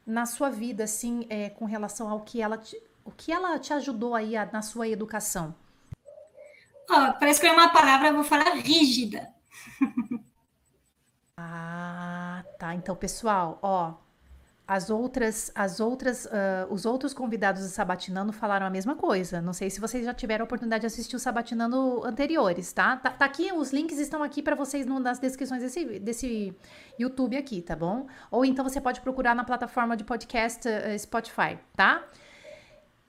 [0.07, 3.73] na sua vida, assim, é, com relação ao que ela te, o que ela te
[3.73, 5.55] ajudou aí a, na sua educação?
[6.90, 9.29] Oh, para escolher uma palavra, eu vou falar rígida.
[11.37, 12.75] ah, tá.
[12.75, 13.95] Então, pessoal, ó,
[14.66, 16.31] as outras, as outras, uh,
[16.70, 19.42] os outros convidados do Sabatinando falaram a mesma coisa.
[19.42, 22.96] Não sei se vocês já tiveram a oportunidade de assistir o Sabatinando anteriores, tá?
[22.96, 26.57] Tá, tá aqui, os links estão aqui para vocês no, nas descrições desse, desse
[26.98, 28.07] YouTube aqui, tá bom?
[28.31, 32.03] Ou então você pode procurar na plataforma de podcast uh, Spotify, tá?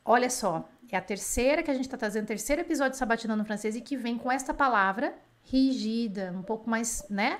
[0.03, 3.77] Olha só, é a terceira que a gente tá trazendo, terceiro episódio de Sabatinando francês
[3.77, 7.39] e que vem com esta palavra rígida, um pouco mais, né?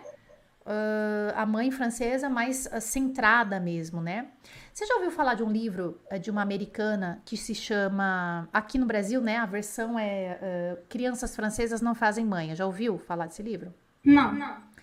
[0.66, 4.28] Uh, a mãe francesa mais uh, centrada mesmo, né?
[4.74, 8.78] Você já ouviu falar de um livro uh, de uma americana que se chama, aqui
[8.78, 9.38] no Brasil, né?
[9.38, 12.56] A versão é Crianças Francesas Não Fazem Mãe.
[12.56, 13.74] Já ouviu falar desse livro?
[14.04, 14.76] Não, não.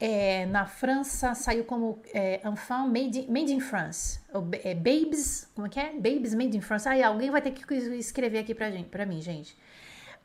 [0.00, 4.20] É, na França saiu como é, Enfant made, made in France.
[4.62, 5.92] é, Babies, como é que é?
[5.92, 6.88] Babies Made in France.
[6.88, 9.56] Aí alguém vai ter que escrever aqui pra, gente, pra mim, gente.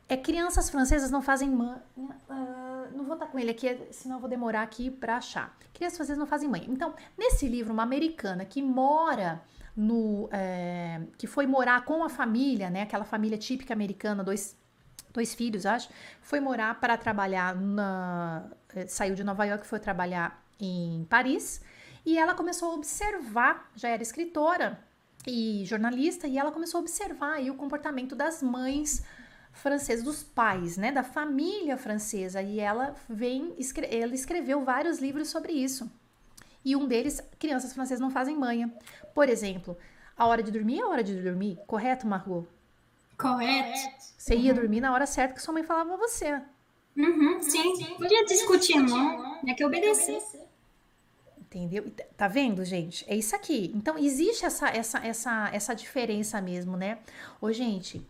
[0.08, 1.76] É crianças francesas não fazem mãe.
[1.96, 5.56] Uh, não vou estar com ele aqui, senão eu vou demorar aqui para achar.
[5.72, 6.64] Crianças francesas não fazem mãe.
[6.68, 9.42] Então, nesse livro, uma americana que mora
[9.76, 10.28] no.
[10.30, 12.82] É, que foi morar com a família, né?
[12.82, 14.56] Aquela família típica americana, dois,
[15.12, 15.88] dois filhos, acho.
[16.20, 18.44] Foi morar para trabalhar na.
[18.74, 21.62] Eh, saiu de Nova York, foi trabalhar em Paris.
[22.06, 24.78] E ela começou a observar, já era escritora
[25.26, 29.02] e jornalista, e ela começou a observar aí o comportamento das mães
[29.54, 32.42] francesa, dos pais, né, da família francesa.
[32.42, 33.54] E ela vem,
[33.90, 35.90] ela escreveu vários livros sobre isso.
[36.64, 38.72] E um deles, crianças francesas não fazem manha.
[39.14, 39.76] Por exemplo,
[40.16, 42.46] a hora de dormir é a hora de dormir, correto, Margot?
[43.18, 43.78] Correto.
[44.16, 44.60] Você ia uhum.
[44.60, 46.40] dormir na hora certa que sua mãe falava a você.
[46.96, 47.94] Uhum, sim, sim.
[47.94, 49.38] Podia discutir, não.
[49.46, 50.22] É que obedecer.
[51.38, 51.92] Entendeu?
[52.16, 53.04] Tá vendo, gente?
[53.08, 53.70] É isso aqui.
[53.74, 56.98] Então, existe essa, essa, essa, essa diferença mesmo, né?
[57.40, 58.04] Ô, gente,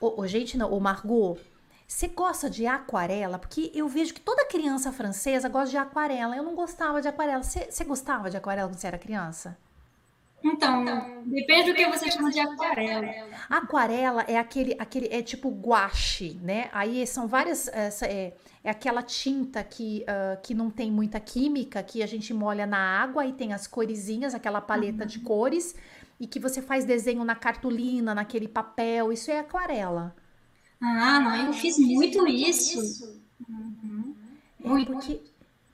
[0.00, 1.38] Ô, ô, gente, não, ô Margot,
[1.86, 3.38] você gosta de aquarela?
[3.38, 6.36] Porque eu vejo que toda criança francesa gosta de aquarela.
[6.36, 7.42] Eu não gostava de aquarela.
[7.42, 9.58] Você gostava de aquarela quando você era criança?
[10.42, 10.84] Então,
[11.26, 13.06] depende do que você chama de aquarela.
[13.48, 16.70] Aquarela é aquele, aquele é tipo guache, né?
[16.72, 21.82] Aí são várias, essa é, é aquela tinta que, uh, que não tem muita química,
[21.82, 25.08] que a gente molha na água e tem as coresinhas, aquela paleta uhum.
[25.08, 25.74] de cores
[26.20, 29.10] e que você faz desenho na cartolina, naquele papel.
[29.10, 30.14] Isso é aquarela.
[30.78, 33.22] Ah, não, eu fiz muito isso.
[33.48, 34.14] Uhum.
[34.62, 35.22] É porque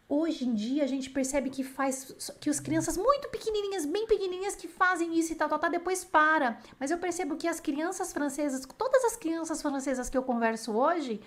[0.09, 4.55] hoje em dia a gente percebe que faz que as crianças muito pequenininhas, bem pequenininhas
[4.55, 6.59] que fazem isso e tal, tal, tal, depois para.
[6.79, 11.21] Mas eu percebo que as crianças francesas, todas as crianças francesas que eu converso hoje,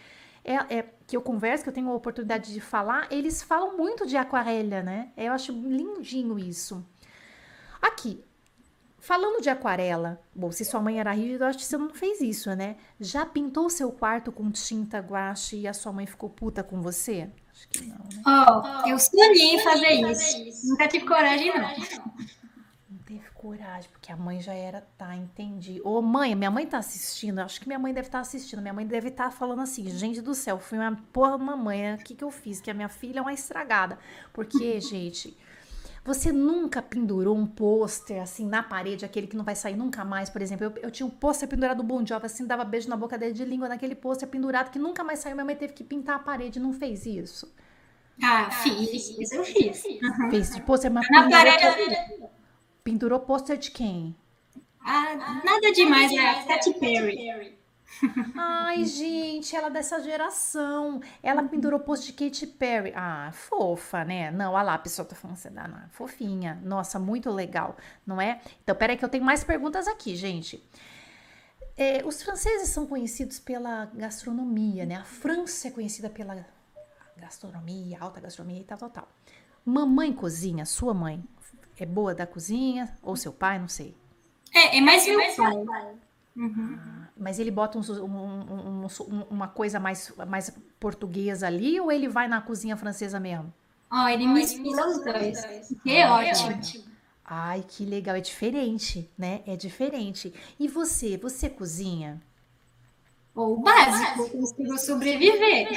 [0.46, 4.06] é, é, que eu converso, que eu tenho a oportunidade de falar, eles falam muito
[4.06, 5.12] de aquarela, né?
[5.18, 6.86] Eu acho lindinho isso.
[7.82, 8.24] Aqui,
[9.00, 12.54] Falando de aquarela, bom, se sua mãe era rígida, acho que você não fez isso,
[12.56, 12.76] né?
[13.00, 17.30] Já pintou seu quarto com tinta guache e a sua mãe ficou puta com você?
[17.52, 18.22] Acho que não, né?
[18.26, 19.92] Oh, eu sonhei em fazer
[20.48, 20.68] isso.
[20.68, 21.70] Nunca tive coragem, não.
[23.06, 25.82] teve coragem, porque a mãe já era, tá, entendi.
[25.84, 28.62] Ô, mãe, minha mãe tá assistindo, acho que minha mãe deve estar tá assistindo.
[28.62, 31.98] Minha mãe deve estar tá falando assim, gente do céu, fui uma porra mamãe, o
[32.00, 32.60] que que eu fiz?
[32.60, 33.98] Que a minha filha é uma estragada.
[34.34, 35.38] Porque, gente,
[36.10, 40.28] você nunca pendurou um pôster assim na parede, aquele que não vai sair nunca mais,
[40.28, 40.66] por exemplo.
[40.66, 43.32] Eu, eu tinha um pôster pendurado do Bon Jovi, assim, dava beijo na boca dele
[43.32, 45.36] de língua naquele pôster pendurado que nunca mais saiu.
[45.36, 47.54] Minha mãe teve que pintar a parede, não fez isso.
[48.24, 49.84] Ah, fiz, isso eu fiz.
[49.86, 50.32] Uhum.
[50.32, 52.28] Fez de pôster, mas na parede.
[52.84, 54.16] Pendurou pôster de quem?
[54.82, 56.44] Ah, nada demais, né?
[56.48, 57.59] Katy Perry.
[58.36, 61.02] Ai, gente, ela é dessa geração.
[61.22, 62.94] Ela pendurou post de Katy Perry.
[62.96, 64.32] Ah, fofa, né?
[64.32, 66.60] Não, olha lá, a pessoa tá falando assim, não, fofinha.
[66.64, 67.76] Nossa, muito legal,
[68.06, 68.42] não é?
[68.64, 70.64] Então, peraí que eu tenho mais perguntas aqui, gente.
[71.76, 74.96] É, os franceses são conhecidos pela gastronomia, né?
[74.96, 76.46] A França é conhecida pela
[77.18, 79.08] gastronomia, alta gastronomia e tal, tal, tal.
[79.66, 81.24] Mamãe cozinha, sua mãe,
[81.78, 82.98] é boa da cozinha?
[83.02, 83.96] Ou seu pai, não sei.
[84.54, 85.20] É, é mais meu
[85.66, 85.96] pai.
[86.40, 86.80] Uhum.
[87.18, 92.30] mas ele bota um, um, um, uma coisa mais, mais portuguesa ali ou ele vai
[92.30, 93.54] na cozinha francesa mesmo?
[93.92, 95.42] Ó, oh, ele mistura os dois.
[95.84, 96.86] Que é ótimo.
[97.26, 98.16] Ai, que legal.
[98.16, 99.42] É diferente, né?
[99.46, 100.34] É diferente.
[100.60, 101.18] E você?
[101.18, 102.22] Você cozinha?
[103.36, 105.70] O básico, consigo sobreviver.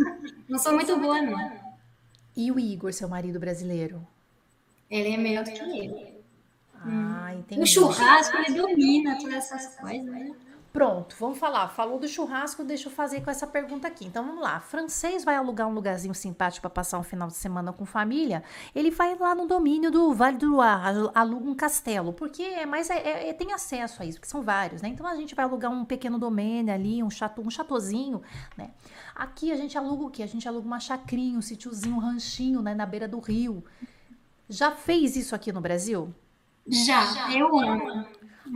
[0.48, 1.52] não sou muito boa, não.
[2.36, 4.06] E o Igor, seu marido brasileiro?
[4.90, 6.09] Ele é melhor do que ele.
[6.80, 7.62] Ah, entendi.
[7.62, 10.32] O churrasco, ele domina todas essas coisas, né?
[10.72, 11.68] Pronto, vamos falar.
[11.68, 14.04] Falou do churrasco, deixa eu fazer com essa pergunta aqui.
[14.06, 14.60] Então vamos lá.
[14.60, 18.44] Francês vai alugar um lugarzinho simpático para passar um final de semana com família.
[18.72, 22.88] Ele vai lá no domínio do Vale do Loire, aluga um castelo, porque é mais
[22.88, 24.88] é, é, é, tem acesso a isso, porque são vários, né?
[24.88, 28.22] Então a gente vai alugar um pequeno domínio ali, um chato, um chatozinho,
[28.56, 28.70] né?
[29.12, 30.22] Aqui a gente aluga o quê?
[30.22, 33.64] A gente aluga uma chacrinha, um sítiozinho, um ranchinho, né, na beira do rio.
[34.48, 36.14] Já fez isso aqui no Brasil?
[36.66, 38.06] Já, eu amo.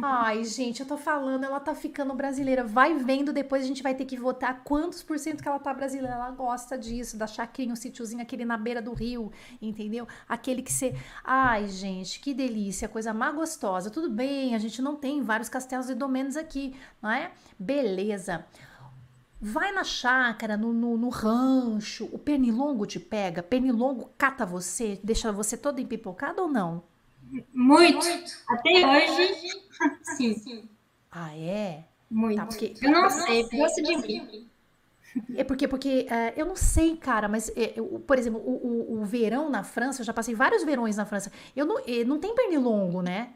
[0.02, 2.64] Ai, gente, eu tô falando, ela tá ficando brasileira.
[2.64, 5.72] Vai vendo, depois a gente vai ter que votar quantos por cento que ela tá
[5.72, 6.16] brasileira.
[6.16, 9.30] Ela gosta disso, da chacrinha, o sítiozinho, aquele na beira do rio,
[9.62, 10.08] entendeu?
[10.28, 10.96] Aquele que você.
[11.22, 13.90] Ai, gente, que delícia, coisa mais gostosa.
[13.90, 17.30] Tudo bem, a gente não tem vários castelos e domenos aqui, não é?
[17.58, 18.44] Beleza.
[19.40, 25.30] Vai na chácara, no, no, no, rancho, o pernilongo te pega, pernilongo cata você, deixa
[25.30, 26.82] você todo empipocado ou não?
[27.52, 28.06] Muito.
[28.48, 29.62] Até hoje,
[30.02, 30.68] sim.
[31.10, 31.84] Ah, é?
[32.10, 32.36] Muito.
[32.36, 32.74] Tá, porque...
[32.80, 34.48] Eu não sei, gosto de mim.
[35.36, 39.00] É porque, porque uh, eu não sei, cara, mas, é, eu, por exemplo, o, o,
[39.00, 42.18] o, verão na França, eu já passei vários verões na França, eu não, eu, não
[42.18, 43.30] tem pernilongo, né?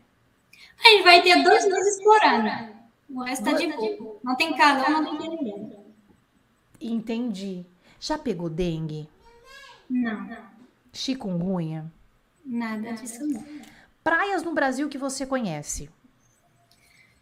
[0.85, 2.75] Aí vai ter dois meses por ano.
[3.11, 4.19] O resto tá de boa.
[4.25, 5.95] Não tem calor, não tem pernilongo.
[6.81, 7.65] Entendi.
[8.01, 9.09] Já pegou dengue?
[9.89, 10.29] Não.
[10.93, 11.91] Chikungunya?
[12.45, 13.45] Nada disso não.
[14.09, 15.91] Praias no Brasil que você conhece?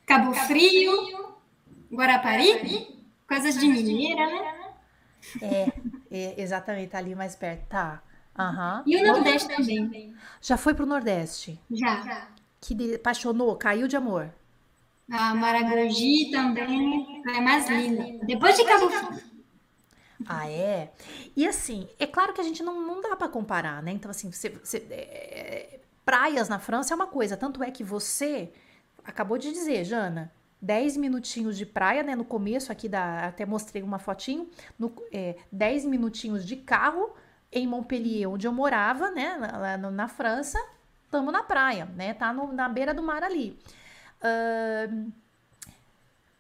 [0.07, 1.35] Cabo Frio,
[1.93, 4.73] Guarapari, coisas de mineira, né?
[5.43, 5.73] É,
[6.09, 7.67] é, exatamente, tá ali mais perto.
[7.67, 8.01] Tá.
[8.39, 8.83] Uhum.
[8.87, 10.15] E o Nordeste também.
[10.41, 11.61] Já foi pro Nordeste?
[11.69, 12.29] Já.
[12.61, 12.95] Que de...
[12.95, 14.33] apaixonou, caiu de amor.
[15.11, 18.25] A Maragogi também é mais linda.
[18.25, 19.23] Depois de Cabo Frio.
[20.25, 20.93] Ah, é?
[21.35, 23.91] E assim, é claro que a gente não, não dá para comparar, né?
[23.91, 28.53] Então, assim, você, você é, praias na França é uma coisa, tanto é que você
[29.05, 32.15] acabou de dizer, Jana, 10 minutinhos de praia, né?
[32.15, 33.27] No começo aqui da.
[33.27, 34.49] Até mostrei uma fotinho.
[34.79, 37.11] No, é, 10 minutinhos de carro
[37.53, 39.37] em Montpellier, onde eu morava, né?
[39.37, 40.59] Na, na, na França,
[41.05, 42.15] estamos na praia, né?
[42.15, 43.59] Tá no, na beira do mar ali.
[44.21, 45.13] Uh,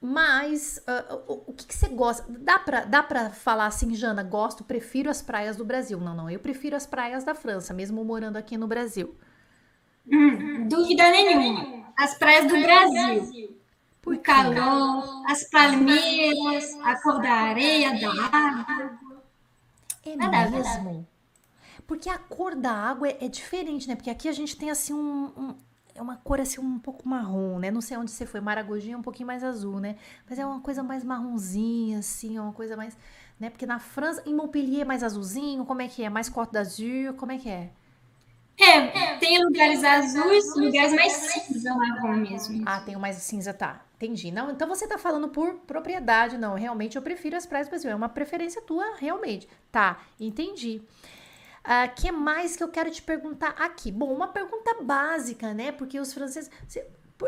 [0.00, 2.24] mas uh, o, que, que, você gosta?
[2.28, 5.98] Dá pra, dá pra falar assim, Jana, gosto, prefiro as praias do Brasil.
[6.00, 9.14] Não, não, eu prefiro as praias da França, mesmo morando aqui no Brasil.
[10.10, 11.92] Hum, dúvida nenhuma.
[11.96, 13.56] As praias do Brasil.
[14.04, 18.98] O calor, as palmeiras, a cor da areia, da água.
[20.04, 21.08] É nada, mesmo?
[21.88, 23.96] Porque a cor da água é, é, diferente, né?
[23.96, 25.54] Porque aqui a gente tem assim um, um
[25.92, 27.70] é uma cor assim um pouco marrom, né?
[27.70, 29.96] Não sei onde você foi, Maragogi é um pouquinho mais azul, né?
[30.28, 32.96] Mas é uma coisa mais marronzinha, assim, é uma coisa mais,
[33.40, 33.50] né?
[33.50, 36.10] Porque na França, em Montpellier é mais azulzinho, como é que é?
[36.10, 37.70] Mais Côte d'Azur, como é que é?
[38.58, 42.62] É, tem lugares azuis, lugares mais cinza marrom mesmo.
[42.64, 43.82] Ah, tem o mais cinza, tá.
[43.96, 44.30] Entendi.
[44.30, 46.54] Não, então você tá falando por propriedade, não.
[46.54, 47.90] Realmente eu prefiro as praias do Brasil.
[47.90, 49.48] É uma preferência tua, realmente.
[49.70, 50.80] Tá, entendi.
[50.80, 50.82] O
[51.64, 53.90] ah, que mais que eu quero te perguntar aqui?
[53.90, 55.72] Bom, uma pergunta básica, né?
[55.72, 56.50] Porque os franceses.
[56.68, 56.86] Cê,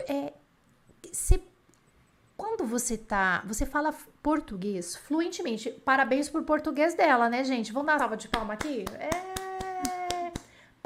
[0.08, 0.32] é,
[1.12, 1.42] cê,
[2.36, 3.42] quando você tá.
[3.46, 5.70] Você fala português fluentemente.
[5.70, 7.72] Parabéns por português dela, né, gente?
[7.72, 8.84] Vamos dar uma salva de palma aqui?
[8.98, 9.27] É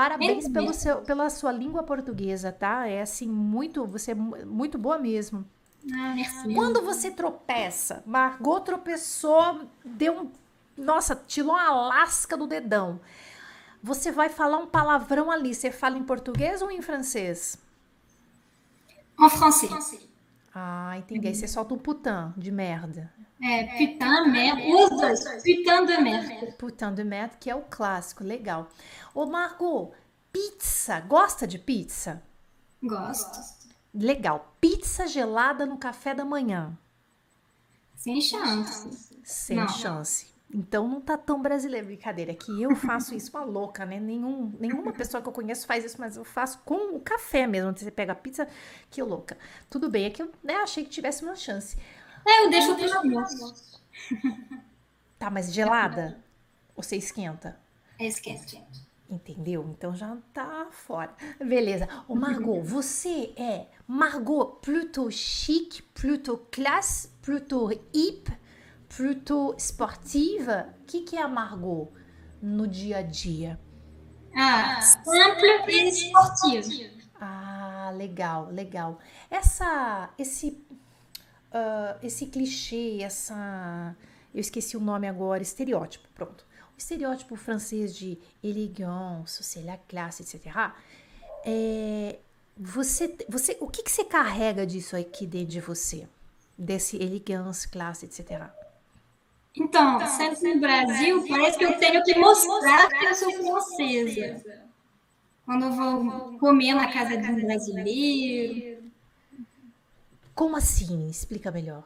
[0.02, 2.88] Parabéns pelo seu, pela sua língua portuguesa, tá?
[2.88, 5.44] É assim, muito, você é muito boa mesmo.
[5.92, 6.54] Ah, merci.
[6.54, 10.30] Quando você tropeça, Margot tropeçou, deu um.
[10.76, 13.00] Nossa, tirou uma lasca do dedão.
[13.82, 15.54] Você vai falar um palavrão ali.
[15.54, 17.58] Você fala em português ou em francês?
[19.20, 20.11] En français.
[20.54, 21.26] Ah, entendi.
[21.28, 23.12] Aí você solta um putain de merda.
[23.42, 24.62] É, putain, merda.
[24.62, 25.24] Os dois.
[25.42, 26.52] Putain de merda.
[26.58, 28.22] Putain de merda, que é o clássico.
[28.22, 28.68] Legal.
[29.14, 29.92] Ô, Margot,
[30.32, 31.00] pizza.
[31.00, 32.22] Gosta de pizza?
[32.82, 33.38] Gosto.
[33.94, 34.54] Legal.
[34.60, 36.76] Pizza gelada no café da manhã.
[37.96, 39.16] Sem chance.
[39.24, 39.68] Sem Não.
[39.68, 40.31] chance.
[40.52, 41.86] Então não tá tão brasileiro.
[41.86, 43.98] Brincadeira, é que eu faço isso uma louca, né?
[43.98, 47.76] Nenhum, nenhuma pessoa que eu conheço faz isso, mas eu faço com o café mesmo.
[47.76, 48.46] Você pega a pizza,
[48.90, 49.38] que louca.
[49.70, 51.78] Tudo bem, é que eu né, achei que tivesse uma chance.
[52.26, 53.80] É, eu deixo pro almoço.
[55.18, 56.22] Tá, mas gelada?
[56.76, 57.58] Ou você esquenta?
[57.98, 58.60] Esquece.
[59.08, 59.66] Entendeu?
[59.70, 61.14] Então já tá fora.
[61.38, 61.88] Beleza.
[62.08, 68.32] Ô, Margot, você é Margot plutôt chic, plutôt classe, plutôt hip,
[68.96, 70.50] plutôt sportive?
[70.50, 71.92] O que, que é a Margot
[72.40, 73.58] no dia a dia?
[74.34, 77.02] Ah, simple e esportivo.
[77.20, 78.98] Ah, legal, legal.
[79.30, 80.62] Essa, esse,
[81.52, 83.96] ah, esse clichê, essa,
[84.34, 86.44] eu esqueci o nome agora, estereótipo, pronto.
[86.74, 90.72] O estereótipo francês de elegance, c'est la classe, etc.
[91.44, 92.18] É,
[92.56, 96.08] você, você, o que, que você carrega disso aqui dentro de você?
[96.56, 98.61] Desse elegance, classe, etc.
[99.54, 104.42] Então, sempre no Brasil, parece que eu tenho que mostrar que eu sou francesa.
[105.44, 108.82] Quando eu vou comer na casa de um brasileiro,
[110.34, 111.08] Como assim?
[111.08, 111.84] Explica melhor.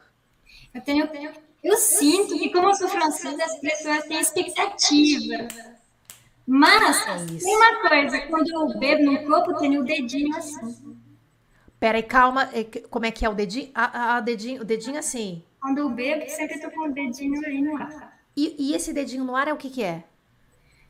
[0.73, 1.09] eu tenho,
[1.63, 5.47] eu sinto que como eu sou francesa, as pessoas têm expectativa.
[6.45, 10.97] Mas É tem uma coisa, quando eu bebo no copo, eu tenho o dedinho assim.
[11.79, 12.49] Peraí, calma.
[12.53, 13.69] é Como é que é o dedinho?
[13.75, 15.43] Ah, ah, o dedinho, o dedinho assim.
[15.61, 18.19] Quando eu bebo, sempre tô com o dedinho aí no ar.
[18.35, 20.03] E, e esse dedinho no ar é o que que é?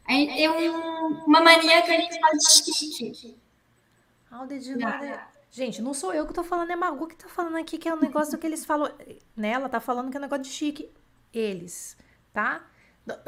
[0.05, 3.37] Aí é um- uma mania que a gente fala de chique.
[4.29, 5.27] Ah, o dedinho no ar é...
[5.49, 7.93] Gente, não sou eu que tô falando, é Margot que tá falando aqui, que é
[7.93, 8.91] um negócio que eles falam.
[9.35, 9.51] Né?
[9.51, 10.89] Ela tá falando que é um negócio de chique.
[11.33, 11.97] Eles,
[12.33, 12.65] tá?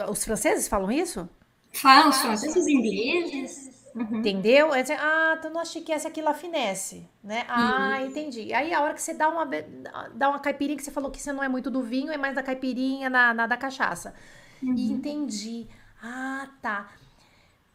[0.10, 1.28] Os franceses falam isso?
[1.74, 3.79] Falam os franceses ingleses.
[3.96, 4.74] Entendeu?
[4.74, 7.46] É dizer, ah, tu não achei que essa aqui lá finesse, né?
[7.48, 8.54] Ah, entendi.
[8.54, 9.48] Aí a hora que você dá uma,
[10.14, 12.36] dá uma caipirinha, que você falou que você não é muito do vinho, é mais
[12.36, 14.14] da caipirinha, na, na da cachaça.
[14.62, 15.68] E entendi.
[16.02, 16.92] Ah, tá.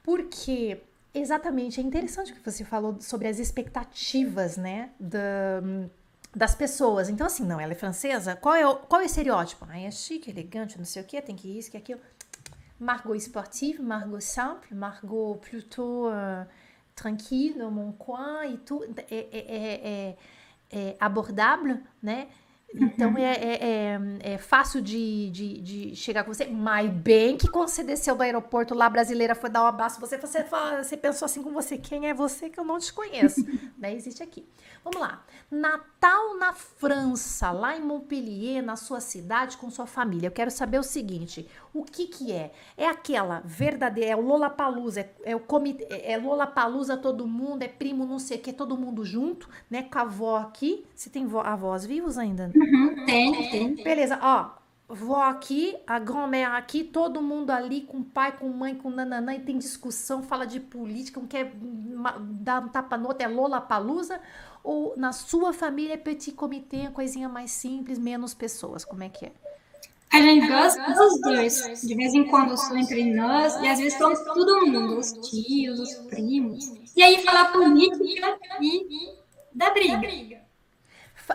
[0.02, 0.80] Porque,
[1.12, 4.90] exatamente, é interessante o que você falou sobre as expectativas, né?
[5.00, 5.60] Da,
[6.34, 7.08] das pessoas.
[7.08, 9.66] Então, assim, não, ela é francesa, qual é o, qual é o estereótipo?
[9.68, 12.00] Ah, é chique, elegante, não sei o quê, tem que isso, que aquilo.
[12.78, 16.44] Margot sportive, Margot simple, Margot plutôt euh,
[16.94, 18.86] tranquille dans mon coin e tudo.
[18.98, 20.16] É, é, é,
[20.70, 22.28] é, é abordável, né?
[22.76, 26.46] Então é, é, fácil de, de, de chegar com você.
[26.46, 30.00] Mas bem que quando você desceu do aeroporto lá, a brasileira foi dar um abraço,
[30.00, 30.44] você, você,
[30.82, 33.46] você pensou assim com você: quem é você que eu não te conheço?
[33.78, 33.94] né?
[33.94, 34.44] Existe aqui.
[34.82, 35.24] Vamos lá.
[35.48, 40.26] Natal na França, lá em Montpellier, na sua cidade, com sua família.
[40.26, 42.52] Eu quero saber o seguinte: o que que é?
[42.76, 47.68] É aquela verdadeira, é o Lollapalooza, é, é o comitê, é Lollapalooza todo mundo, é
[47.68, 49.82] primo não sei o que, todo mundo junto, né?
[49.82, 50.86] Com a avó aqui.
[50.94, 52.52] Você tem vó, avós vivos ainda?
[52.54, 53.74] Uhum, tem, tem.
[53.74, 54.62] Beleza, ó.
[54.86, 59.40] Vó aqui, a grand-mère aqui, todo mundo ali com pai, com mãe, com nananã, e
[59.40, 61.52] tem discussão, fala de política, um quer
[62.20, 64.20] dar um tapa no outro, é Lola Palusa?
[64.62, 68.84] Ou na sua família é petit comité, coisinha mais simples, menos pessoas?
[68.84, 69.32] Como é que é?
[70.12, 71.80] A gente gosta dos dois.
[71.82, 75.80] De vez em quando são entre nós, e às vezes são todo mundo, os tios,
[75.80, 76.72] os primos.
[76.96, 80.44] E aí falar política e da briga.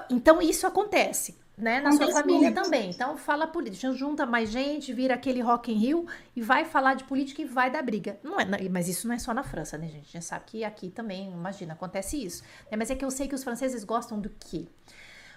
[0.10, 1.82] Então isso acontece, né?
[1.82, 2.64] Na sua família muito.
[2.64, 2.90] também.
[2.90, 7.04] Então fala política, junta mais gente, vira aquele Rock in Rio e vai falar de
[7.04, 8.20] política e vai dar briga.
[8.24, 10.08] Não é, mas isso não é só na França, né, gente?
[10.10, 12.44] A gente sabe que aqui também, imagina, acontece isso.
[12.72, 12.78] né?
[12.78, 14.68] Mas é que eu sei que os franceses gostam do quê?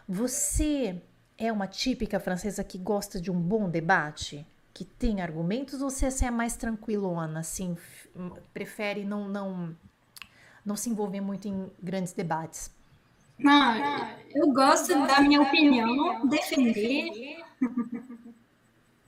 [0.08, 1.00] Você
[1.38, 4.46] é uma típica francesa que gosta de um bom debate?
[4.74, 8.08] Que tem argumentos ou você você é mais tranquilona, assim, f-
[8.54, 9.76] prefere não, não,
[10.64, 12.70] não se envolver muito em grandes debates?
[13.38, 13.76] Não,
[14.34, 17.44] eu gosto da minha opinião, defender.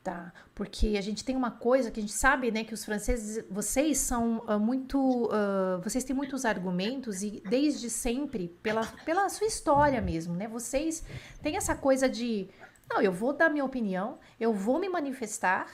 [0.04, 3.42] Tá, porque a gente tem uma coisa que a gente sabe, né, que os franceses,
[3.50, 9.46] vocês são ah, muito, ah, vocês têm muitos argumentos e desde sempre, pela, pela sua
[9.46, 11.02] história mesmo, né, vocês
[11.40, 12.50] têm essa coisa de,
[12.86, 15.72] não, eu vou dar minha opinião, eu vou me manifestar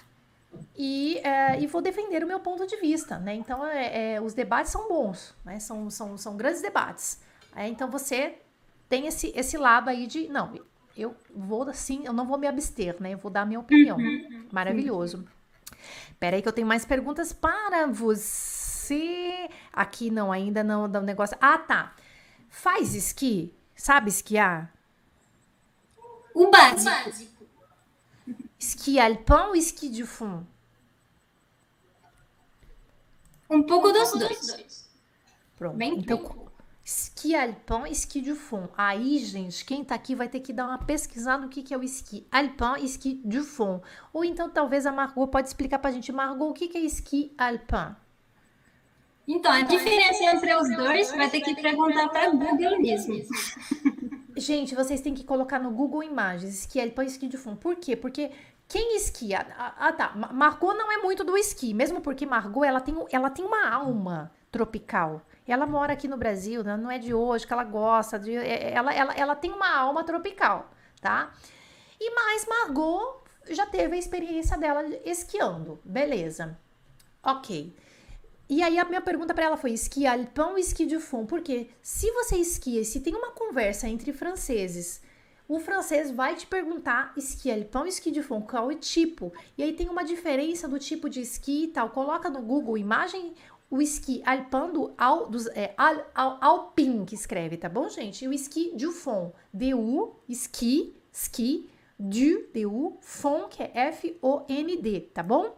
[0.77, 3.35] e, é, e vou defender o meu ponto de vista, né?
[3.35, 5.59] Então, é, é, os debates são bons, né?
[5.59, 7.21] São, são, são grandes debates.
[7.55, 8.39] É, então, você
[8.89, 10.53] tem esse, esse lado aí de, não,
[10.97, 13.15] eu vou assim, eu não vou me abster, né?
[13.15, 13.97] Eu vou dar a minha opinião.
[13.97, 14.49] Uhum.
[14.53, 15.25] Maravilhoso.
[16.19, 19.49] Peraí que eu tenho mais perguntas para você.
[19.73, 21.37] Aqui não, ainda não, o negócio.
[21.41, 21.95] Ah, tá.
[22.49, 23.55] Faz esqui?
[23.75, 24.73] Sabe esquiar?
[26.35, 27.47] O básico.
[28.59, 30.47] Esqui alpin ou esqui de fond?
[33.49, 34.89] Um pouco dos dois.
[35.57, 35.77] Pronto.
[35.77, 36.40] Bem então,
[36.91, 38.69] esqui alpin e esqui de fond.
[38.77, 41.79] Aí, gente, quem tá aqui vai ter que dar uma pesquisada no que, que é
[41.79, 43.81] o esqui alpin e esqui de fond.
[44.13, 47.33] Ou então, talvez a Margot pode explicar pra gente, Margot, o que, que é esqui
[47.39, 47.95] alpin?
[49.29, 53.15] Então, a diferença entre os dois vai ter que perguntar para Google mesmo.
[54.37, 57.59] Gente, vocês têm que colocar no Google Imagens esqui alpin e esqui de fundo.
[57.59, 57.95] Por quê?
[57.95, 58.31] Porque
[58.67, 59.47] quem esquia?
[59.57, 60.13] Ah, ah, tá.
[60.33, 64.33] Margot não é muito do esqui, mesmo porque Margot ela tem, ela tem uma alma
[64.51, 65.23] tropical.
[65.53, 66.77] Ela mora aqui no Brasil, né?
[66.77, 68.37] não é de hoje que ela gosta de.
[68.37, 70.71] É, é, ela, ela, ela tem uma alma tropical,
[71.01, 71.33] tá?
[72.01, 76.59] E mais Margot já teve a experiência dela esquiando, beleza?
[77.23, 77.75] Ok.
[78.49, 81.27] E aí a minha pergunta para ela foi: esqui alpin ou esqui de fond?
[81.27, 85.03] Porque se você esquia, se tem uma conversa entre franceses
[85.51, 89.33] o francês vai te perguntar esqui alpin, esqui de fond, qual é o tipo.
[89.59, 91.91] E aí tem uma diferença do tipo de esqui e tal.
[91.91, 93.35] Coloca no Google imagem
[93.71, 98.25] o esqui alpin do, al, dos, é, al, al, alpin, que escreve, tá bom, gente?
[98.25, 105.23] E o esqui du fond, D-U, esqui, ski, du, D-U, fond, que é F-O-N-D, tá
[105.23, 105.57] bom?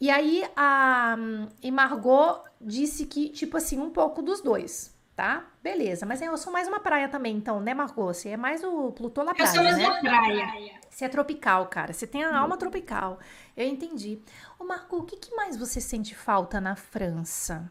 [0.00, 4.89] E aí a, a Margot disse que, tipo assim, um pouco dos dois
[5.20, 5.44] tá?
[5.62, 8.06] Beleza, mas eu sou mais uma praia também, então, né, Margot?
[8.14, 9.86] Você é mais o Plutô na praia, Eu sou mais né?
[9.86, 10.80] uma praia.
[10.88, 11.92] Você é tropical, cara.
[11.92, 13.18] Você tem a alma tropical.
[13.54, 14.18] Eu entendi.
[14.58, 17.70] Ô, Margot, o que, que mais você sente falta na França?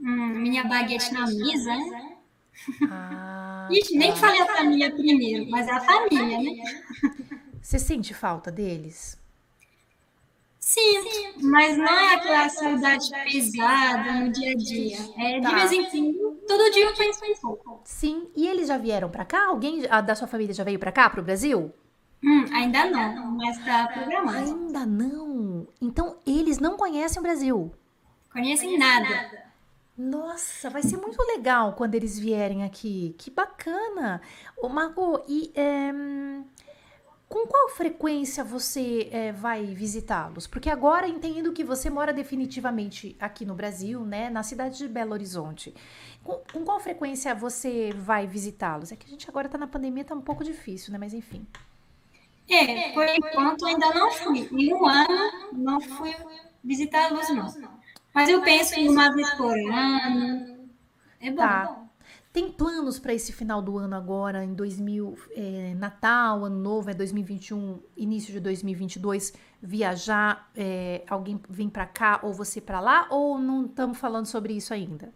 [0.00, 1.70] Hum, minha baguete na mesa.
[2.90, 4.16] Ah, Ixi, nem tá.
[4.16, 6.62] falei a família primeiro, mas é a família, né?
[7.62, 9.19] Você sente falta deles?
[10.70, 14.98] Sim, mas não é aquela saudade pesada no dia a dia.
[15.18, 15.54] É de tá.
[15.56, 17.80] vez em quando, todo dia eu penso um pouco.
[17.82, 19.46] Sim, e eles já vieram para cá?
[19.46, 21.72] Alguém da sua família já veio para cá, para o Brasil?
[22.22, 24.38] Hum, ainda não, mas tá programado.
[24.38, 25.66] Ainda não?
[25.82, 27.72] Então eles não conhecem o Brasil?
[28.32, 29.50] Conhecem nada.
[29.98, 33.12] Nossa, vai ser muito legal quando eles vierem aqui.
[33.18, 34.22] Que bacana.
[34.56, 35.92] Ô, Margot, e é,
[37.30, 40.48] com qual frequência você é, vai visitá-los?
[40.48, 44.28] Porque agora entendo que você mora definitivamente aqui no Brasil, né?
[44.28, 45.72] Na cidade de Belo Horizonte.
[46.24, 48.90] Com, com qual frequência você vai visitá-los?
[48.90, 50.98] É que a gente agora tá na pandemia, tá um pouco difícil, né?
[50.98, 51.46] Mas enfim.
[52.48, 54.48] É, por enquanto ainda não fui.
[54.50, 56.12] Em um ano não fui
[56.64, 57.78] visitá-los, não.
[58.12, 60.68] Mas eu penso em uma vez por ano.
[61.20, 61.36] É bom.
[61.36, 61.89] Tá.
[62.32, 66.94] Tem planos para esse final do ano agora, em 2000, é, Natal, Ano Novo, é
[66.94, 73.08] 2021, início de 2022, viajar, é, alguém vir para cá ou você para lá?
[73.10, 75.12] Ou não estamos falando sobre isso ainda?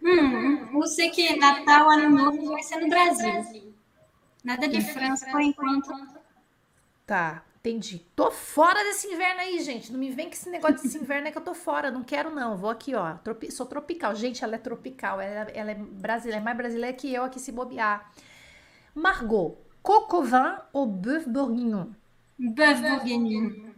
[0.00, 3.74] Hum, eu sei que Natal, Ano Novo vai ser no Brasil.
[4.44, 5.92] Nada de França por enquanto.
[7.04, 7.42] Tá.
[7.66, 7.98] Entendi.
[8.14, 9.90] Tô fora desse inverno aí, gente.
[9.90, 11.90] Não me vem com esse negócio desse inverno é que eu tô fora.
[11.90, 12.58] Não quero, não.
[12.58, 13.14] Vou aqui, ó.
[13.14, 14.14] Tropi sou tropical.
[14.14, 15.18] Gente, ela é tropical.
[15.18, 18.12] Ela, ela é brasileira, é mais brasileira que eu aqui se bobear.
[18.94, 21.86] Margot, cocovin ou bœuf bourguignon?
[22.38, 23.72] Bœuf bourguignon.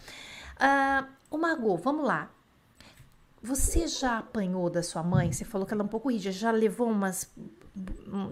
[0.56, 2.32] Uh, o Margot, vamos lá.
[3.44, 5.34] Você já apanhou da sua mãe?
[5.34, 6.32] Você falou que ela é um pouco rígida.
[6.32, 7.30] Já levou umas.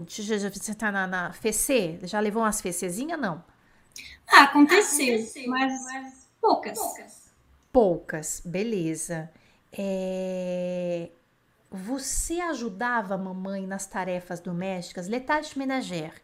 [0.06, 1.98] Já, já, você tá na, na fecê?
[2.04, 3.20] Já levou umas fecezinhas?
[3.20, 3.44] Não.
[4.26, 6.78] Ah, aconteceu, aconteceu mas, mas, poucas.
[6.78, 7.32] Poucas.
[7.70, 9.30] Poucas, beleza.
[9.72, 11.10] É...
[11.70, 16.20] Você ajudava a mamãe nas tarefas domésticas, les tâches ménagères?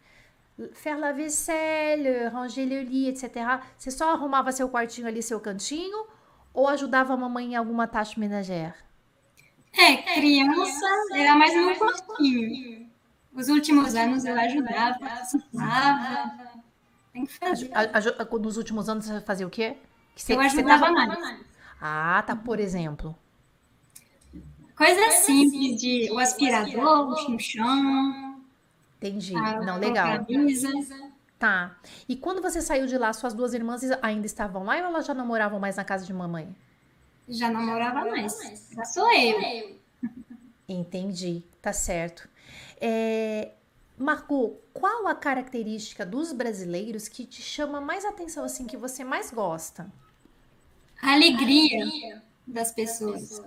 [0.72, 3.62] Faire la vaisselle, ranger le lit, etc.
[3.78, 6.06] Você só arrumava seu quartinho ali, seu cantinho?
[6.52, 8.74] Ou ajudava a mamãe em alguma taxa menagère?
[9.72, 12.90] É, criança era mais no quartinho.
[13.32, 16.62] Os últimos anos eu ajudava, ajudava.
[17.12, 17.70] Tem que fazer.
[17.72, 19.76] A, a, nos últimos anos você fazia o quê?
[20.14, 21.40] Que você, eu ajudava mais.
[21.80, 22.34] Ah, tá.
[22.34, 23.14] Por exemplo.
[24.76, 28.42] Coisas simples de o aspirador, o chão.
[28.98, 29.32] Entendi.
[29.32, 30.26] Não, legal.
[30.26, 30.70] Camisa.
[31.38, 31.78] Tá.
[32.08, 35.14] E quando você saiu de lá, suas duas irmãs ainda estavam lá ou elas já
[35.14, 36.54] não moravam mais na casa de mamãe?
[37.28, 38.68] Já não morava mais.
[38.74, 39.78] Já sou eu.
[40.68, 41.42] Entendi.
[41.60, 42.28] Tá certo.
[42.80, 43.52] É,
[43.98, 49.30] Marco, qual a característica dos brasileiros que te chama mais atenção, assim, que você mais
[49.30, 49.90] gosta?
[51.00, 53.40] A alegria das pessoas.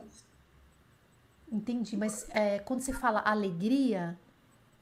[1.52, 4.18] Entendi, mas é, quando você fala alegria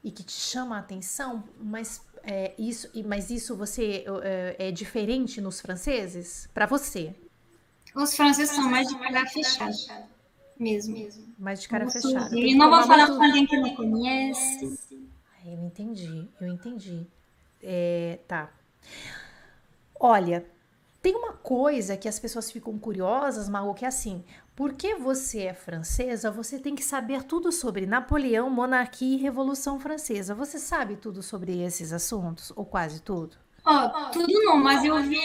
[0.04, 5.40] e que te chama a atenção, mas é, isso, mas isso você é, é diferente
[5.40, 6.48] nos franceses?
[6.52, 7.14] Para você?
[7.94, 10.08] Os franceses são mais de cara fechada.
[10.58, 11.08] Mesmo.
[11.38, 12.38] Mais de cara fechada.
[12.38, 14.78] E não vou falar com alguém que não conhece.
[15.44, 17.06] Eu entendi, eu entendi.
[17.62, 18.52] É, tá.
[19.98, 20.44] Olha,
[21.00, 24.24] tem uma coisa que as pessoas ficam curiosas, Margot, que é assim:
[24.56, 30.34] porque você é francesa, você tem que saber tudo sobre Napoleão, monarquia e Revolução Francesa.
[30.34, 32.52] Você sabe tudo sobre esses assuntos?
[32.56, 33.36] Ou quase tudo?
[33.64, 35.20] Oh, tudo não, mas eu vi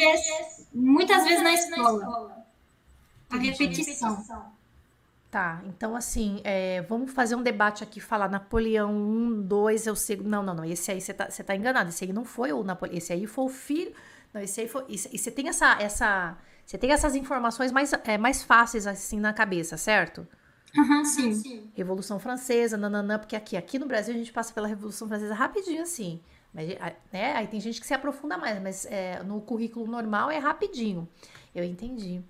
[0.74, 2.46] muitas vezes na escola.
[3.30, 4.24] A repetição.
[5.32, 10.18] Tá, então assim, é, vamos fazer um debate aqui, falar Napoleão 1, 2, eu sei.
[10.18, 10.64] Não, não, não.
[10.64, 11.90] Esse aí você tá, você tá enganado.
[11.90, 12.96] Esse aí não foi o Napoleão.
[12.96, 13.94] Esse aí foi o filho.
[14.34, 14.42] Não.
[14.42, 19.34] E você tem essa, essa você tem essas informações mais, é, mais fáceis assim na
[19.34, 20.28] cabeça, certo?
[20.76, 21.70] Uhum, sim.
[21.76, 25.84] Revolução Francesa, nananã, porque aqui, aqui no Brasil a gente passa pela Revolução Francesa rapidinho
[25.84, 26.20] assim.
[26.54, 26.70] Mas,
[27.12, 27.36] né?
[27.36, 31.08] Aí tem gente que se aprofunda mais, mas é, no currículo normal é rapidinho.
[31.54, 32.24] Eu entendi.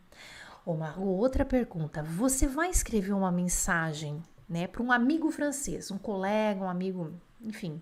[0.65, 2.01] Ô, Margot, outra pergunta.
[2.03, 7.81] Você vai escrever uma mensagem, né, para um amigo francês, um colega, um amigo, enfim,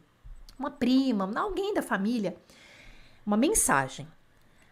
[0.57, 2.36] uma prima, alguém da família,
[3.26, 4.07] uma mensagem.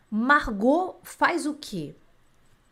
[0.10, 1.96] Margot faz o quê?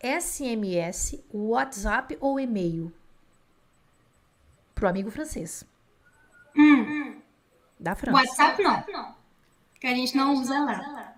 [0.02, 2.92] SMS, WhatsApp ou e-mail?
[4.74, 5.64] Pro amigo francês.
[6.56, 7.20] Hum.
[7.80, 8.18] Da França.
[8.18, 9.16] WhatsApp não.
[9.80, 11.16] Que a gente não usa lá.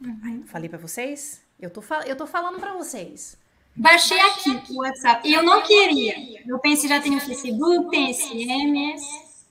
[0.00, 0.44] Uhum.
[0.46, 1.42] Falei para vocês?
[1.58, 3.38] Eu tô, eu tô falando para vocês.
[3.76, 5.28] Baixei aqui o WhatsApp.
[5.28, 6.42] E eu não queria.
[6.46, 9.46] Eu pensei, já tem o Facebook, tem SMS.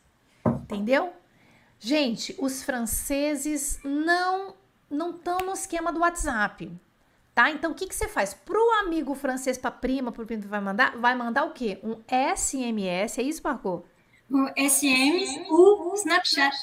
[0.45, 1.14] Entendeu?
[1.80, 4.55] Gente, os franceses não
[4.89, 6.71] não estão no esquema do WhatsApp.
[7.34, 7.51] Tá?
[7.51, 8.34] Então, o que, que você faz?
[8.34, 11.80] Pro amigo francês, pra prima, pro primo que vai mandar, vai mandar o quê?
[11.84, 13.86] Um SMS, é isso, Marco?
[14.30, 16.55] O SMS, o Snapchat.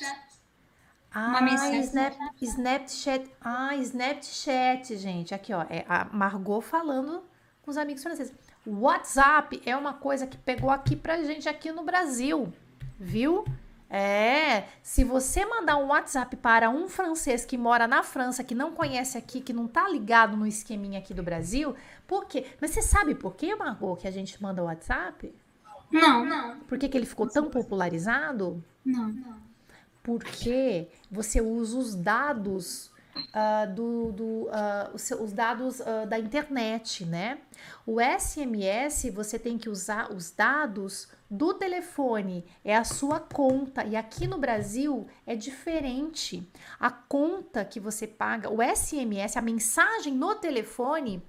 [1.10, 1.80] Ah, Uma mensagem.
[1.80, 3.30] Snap, Snapchat.
[3.40, 5.34] Ah, Snapchat, gente.
[5.34, 5.62] Aqui, ó.
[5.62, 7.22] É a Margot falando
[7.62, 8.34] com os amigos franceses.
[8.66, 12.52] O WhatsApp é uma coisa que pegou aqui pra gente aqui no Brasil,
[12.98, 13.44] viu?
[13.88, 18.72] É, se você mandar um WhatsApp para um francês que mora na França, que não
[18.72, 21.74] conhece aqui, que não tá ligado no esqueminha aqui do Brasil,
[22.06, 22.46] por quê?
[22.60, 25.32] Mas você sabe por que, Margot, que a gente manda o WhatsApp?
[25.90, 26.58] Não, não.
[26.60, 28.62] Por que, que ele ficou tão popularizado?
[28.84, 29.36] Não, não.
[30.02, 37.04] Porque você usa os dados uh, do, do uh, os, os, dados uh, da internet,
[37.04, 37.38] né?
[37.86, 43.84] O SMS você tem que usar os dados do telefone, é a sua conta.
[43.84, 46.48] E aqui no Brasil é diferente.
[46.78, 51.22] A conta que você paga, o SMS, a mensagem no telefone,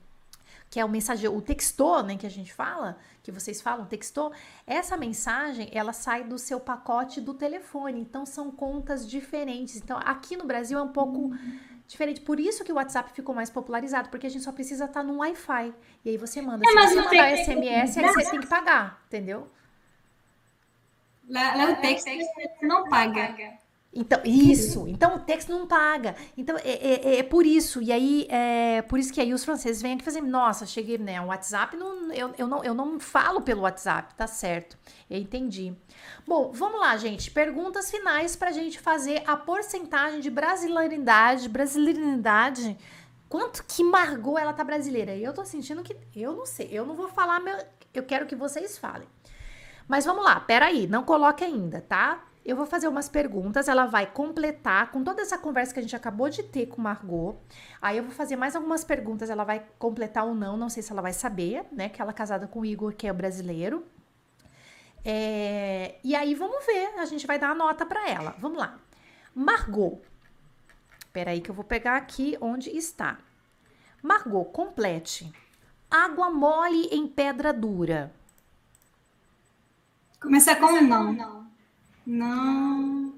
[0.70, 4.32] que é o mensagem, o textor, né, que a gente fala, que vocês falam, textor,
[4.66, 8.00] essa mensagem, ela sai do seu pacote do telefone.
[8.00, 9.78] Então são contas diferentes.
[9.78, 11.32] Então aqui no Brasil é um pouco
[11.88, 12.22] diferente.
[12.22, 15.18] Por isso que o WhatsApp ficou mais popularizado, porque a gente só precisa estar no
[15.18, 15.74] Wi-Fi.
[16.04, 16.64] E aí você manda.
[16.66, 19.48] É, Se você mandar SMS, aí você tem que pagar, entendeu?
[21.28, 22.08] Lá, lá o texto
[22.62, 23.58] não paga.
[23.94, 24.88] Então, isso.
[24.88, 26.16] Então o texto não paga.
[26.38, 27.82] Então é, é, é, é, por isso.
[27.82, 31.20] E aí, é por isso que aí os franceses vêm aqui fazer, nossa, cheguei, né?
[31.20, 34.78] O WhatsApp, não, eu, eu, não, eu não falo pelo WhatsApp, tá certo.
[35.10, 35.74] Eu entendi.
[36.28, 37.32] Bom, vamos lá, gente.
[37.32, 42.78] Perguntas finais pra gente fazer a porcentagem de brasileiridade, brasileiridade
[43.30, 45.16] Quanto que Margot ela tá brasileira?
[45.16, 45.96] Eu tô sentindo que.
[46.16, 46.70] Eu não sei.
[46.72, 47.40] Eu não vou falar.
[47.40, 47.58] Meu,
[47.94, 49.08] eu quero que vocês falem.
[49.88, 52.24] Mas vamos lá, peraí, não coloque ainda, tá?
[52.46, 55.96] Eu vou fazer umas perguntas, ela vai completar com toda essa conversa que a gente
[55.96, 57.36] acabou de ter com Margot.
[57.82, 60.92] Aí eu vou fazer mais algumas perguntas, ela vai completar ou não, não sei se
[60.92, 61.90] ela vai saber, né?
[61.90, 63.86] Que ela é casada com o Igor, que é brasileiro.
[65.04, 68.36] É, e aí vamos ver, a gente vai dar a nota para ela.
[68.40, 68.78] Vamos lá.
[69.36, 70.02] Margot.
[71.12, 73.18] Peraí que eu vou pegar aqui onde está.
[74.02, 75.32] Margot, complete.
[75.92, 78.14] Água mole em pedra dura.
[80.20, 81.14] Começar com não.
[81.14, 81.48] Não.
[82.06, 83.14] não.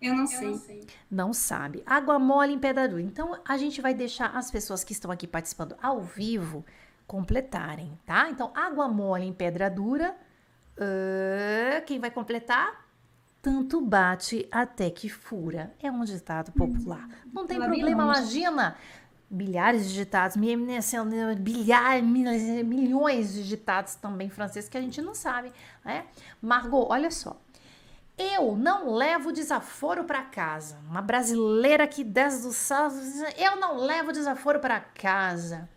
[0.00, 0.50] Eu não, eu sei.
[0.50, 0.86] não sei.
[1.10, 1.82] Não sabe.
[1.84, 3.02] Água mole em pedra dura.
[3.02, 6.64] Então, a gente vai deixar as pessoas que estão aqui participando ao vivo
[7.06, 8.30] completarem, tá?
[8.30, 10.14] Então, água mole em pedra dura.
[10.76, 12.88] Uh, quem vai completar?
[13.42, 15.74] Tanto bate até que fura.
[15.82, 17.06] É um ditado popular.
[17.26, 18.76] Hum, não tem problema, imagina
[19.30, 20.36] bilhares de ditados,
[21.38, 25.52] bilhares, milhões de ditados também franceses que a gente não sabe,
[25.84, 26.06] né?
[26.42, 27.40] Margot, olha só.
[28.18, 30.78] Eu não levo desaforo para casa.
[30.88, 32.88] Uma brasileira que desce do céu,
[33.38, 35.68] eu não levo desaforo para casa.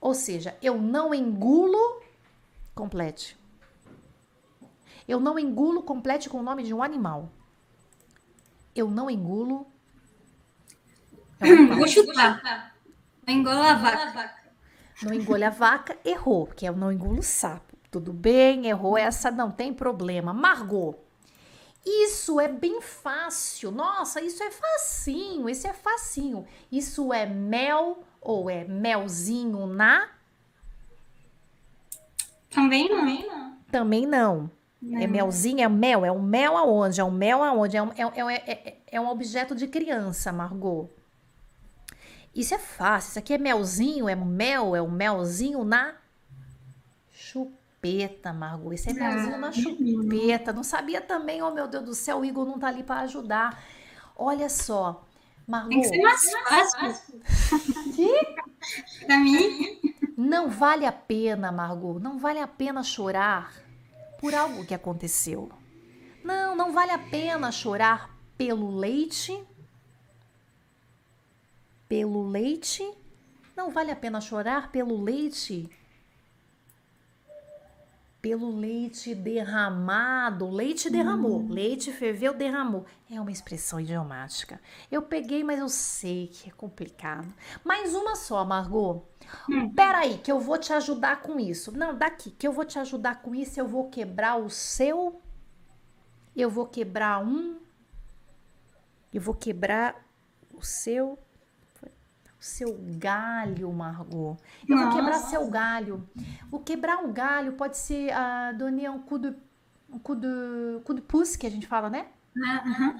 [0.00, 2.02] Ou seja, eu não engulo,
[2.74, 3.36] complete.
[5.08, 7.30] Eu não engulo, complete com o nome de um animal.
[8.72, 9.66] Eu não engulo,
[11.40, 12.74] é Vou chutar.
[13.26, 14.34] Não engola a vaca.
[15.02, 17.76] Não engole a vaca, errou, que é o não engulo sapo.
[17.90, 20.32] Tudo bem, errou essa, não tem problema.
[20.32, 20.96] Margot.
[21.84, 23.70] Isso é bem fácil.
[23.70, 26.46] Nossa, isso é facinho, isso é facinho.
[26.70, 30.08] Isso é mel ou é melzinho na?
[32.50, 33.56] Também não.
[33.72, 34.50] Também não.
[34.80, 35.00] não.
[35.00, 36.04] É melzinho, é mel.
[36.04, 37.00] É um mel aonde?
[37.00, 37.76] É um mel aonde?
[37.76, 40.90] É um, é, é, é, é um objeto de criança, Margot.
[42.34, 43.10] Isso é fácil.
[43.10, 45.94] Isso aqui é melzinho, é mel, é o melzinho na
[47.10, 48.72] chupeta, Margot.
[48.72, 50.52] Isso é melzinho na chupeta.
[50.52, 53.62] Não sabia também, oh meu Deus do céu, o Igor não tá ali para ajudar.
[54.16, 55.04] Olha só,
[55.46, 55.70] Margot.
[55.70, 56.32] Tem que ser mais
[56.72, 57.20] fácil.
[59.06, 59.80] pra mim.
[60.16, 61.98] Não vale a pena, Margot.
[61.98, 63.52] Não vale a pena chorar
[64.18, 65.50] por algo que aconteceu.
[66.22, 69.42] Não, não vale a pena chorar pelo leite
[71.90, 72.88] pelo leite?
[73.56, 75.68] Não vale a pena chorar pelo leite?
[78.22, 80.48] Pelo leite derramado.
[80.48, 81.40] Leite derramou.
[81.40, 81.48] Hum.
[81.48, 82.86] Leite ferveu, derramou.
[83.10, 84.60] É uma expressão idiomática.
[84.88, 87.26] Eu peguei, mas eu sei que é complicado.
[87.64, 89.04] Mais uma só, Margot.
[89.48, 89.74] Hum.
[89.74, 91.76] Peraí, que eu vou te ajudar com isso.
[91.76, 93.58] Não, daqui, que eu vou te ajudar com isso.
[93.58, 95.20] Eu vou quebrar o seu.
[96.36, 97.58] Eu vou quebrar um.
[99.12, 100.06] Eu vou quebrar
[100.54, 101.18] o seu
[102.40, 104.36] seu galho, Margot.
[104.66, 104.88] Eu Nossa.
[104.88, 106.08] vou quebrar seu galho.
[106.50, 109.34] O quebrar o galho pode ser a uh, donner um coup de,
[109.92, 112.06] um coup de, coup de pouce, que a gente fala, né?
[112.36, 112.94] Uhum,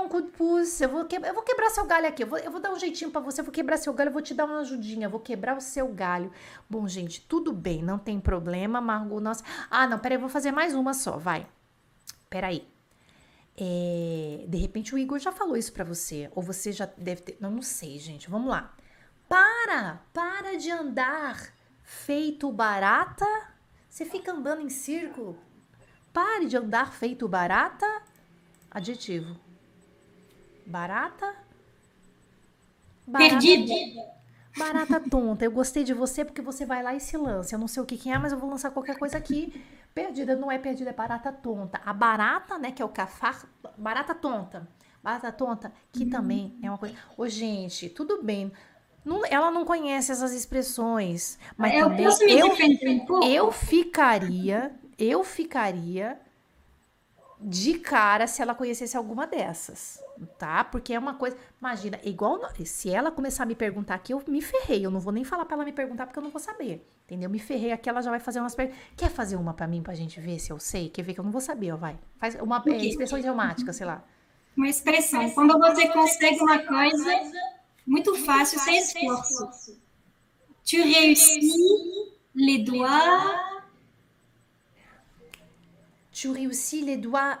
[0.00, 0.84] um coup de pouce.
[0.84, 2.24] Eu vou, eu vou quebrar seu galho aqui.
[2.24, 3.40] Eu vou, eu vou dar um jeitinho para você.
[3.40, 4.08] Eu vou quebrar seu galho.
[4.08, 5.06] Eu vou te dar uma ajudinha.
[5.06, 6.30] Eu vou quebrar o seu galho.
[6.68, 7.82] Bom, gente, tudo bem.
[7.82, 9.20] Não tem problema, Margot.
[9.20, 9.44] Nossa.
[9.70, 10.16] Ah, não, peraí.
[10.16, 11.16] Eu vou fazer mais uma só.
[11.16, 11.46] Vai.
[12.28, 12.71] Peraí.
[13.56, 17.36] É, de repente o Igor já falou isso para você, ou você já deve ter.
[17.40, 18.30] Não, não sei, gente.
[18.30, 18.74] Vamos lá.
[19.28, 20.02] Para!
[20.12, 23.26] Para de andar feito barata.
[23.88, 25.38] Você fica andando em círculo.
[26.12, 27.86] Pare de andar feito barata.
[28.70, 29.36] Adjetivo.
[30.66, 31.34] Barata.
[33.06, 33.72] barata Perdido.
[34.56, 35.44] Barata tonta.
[35.44, 37.54] Eu gostei de você porque você vai lá e se lança.
[37.54, 39.62] Eu não sei o que, que é, mas eu vou lançar qualquer coisa aqui.
[39.94, 41.80] Perdida não é perdida, é barata tonta.
[41.84, 44.66] A barata, né, que é o cafar, barata tonta.
[45.02, 46.10] Barata tonta, que hum.
[46.10, 46.94] também é uma coisa.
[47.16, 48.52] Ô, gente, tudo bem.
[49.04, 56.20] Não, ela não conhece essas expressões, mas eu também eu, eu ficaria, eu ficaria
[57.40, 60.00] de cara se ela conhecesse alguma dessas,
[60.38, 60.62] tá?
[60.62, 64.40] Porque é uma coisa, imagina, igual se ela começar a me perguntar aqui, eu me
[64.40, 66.88] ferrei, eu não vou nem falar para ela me perguntar porque eu não vou saber.
[67.12, 67.28] Entendeu?
[67.28, 68.80] Me ferrei aqui, ela já vai fazer umas perguntas.
[68.96, 70.88] Quer fazer uma para mim pra gente ver se eu sei?
[70.88, 71.98] Quer ver que eu não vou saber, ó, vai.
[72.16, 74.02] Faz uma é, expressão idiomática, sei lá.
[74.56, 75.28] Uma expressão.
[75.30, 77.12] Quando você consegue uma coisa
[77.86, 79.78] muito fácil sem esforço.
[80.64, 81.52] Tu réussis
[82.34, 83.52] les doigts
[86.12, 87.38] tu réussis les doigts.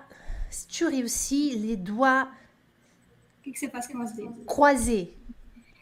[0.68, 2.28] Tu réussis les doigts.
[3.38, 4.44] O que, que você faz com os dedos?
[4.46, 5.08] Croisés.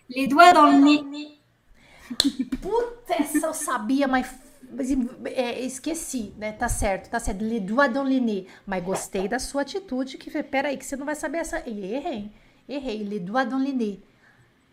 [0.09, 1.40] Les doigts dans le nez.
[2.61, 4.35] Puta, essa eu sabia, mas
[5.27, 6.53] é, esqueci, né?
[6.53, 7.43] Tá certo, tá certo.
[7.45, 8.47] Le nez.
[8.67, 11.59] Mas gostei da sua atitude, que peraí, que você não vai saber essa.
[11.69, 12.31] Errei,
[12.69, 13.03] errei.
[13.03, 13.99] Le nez.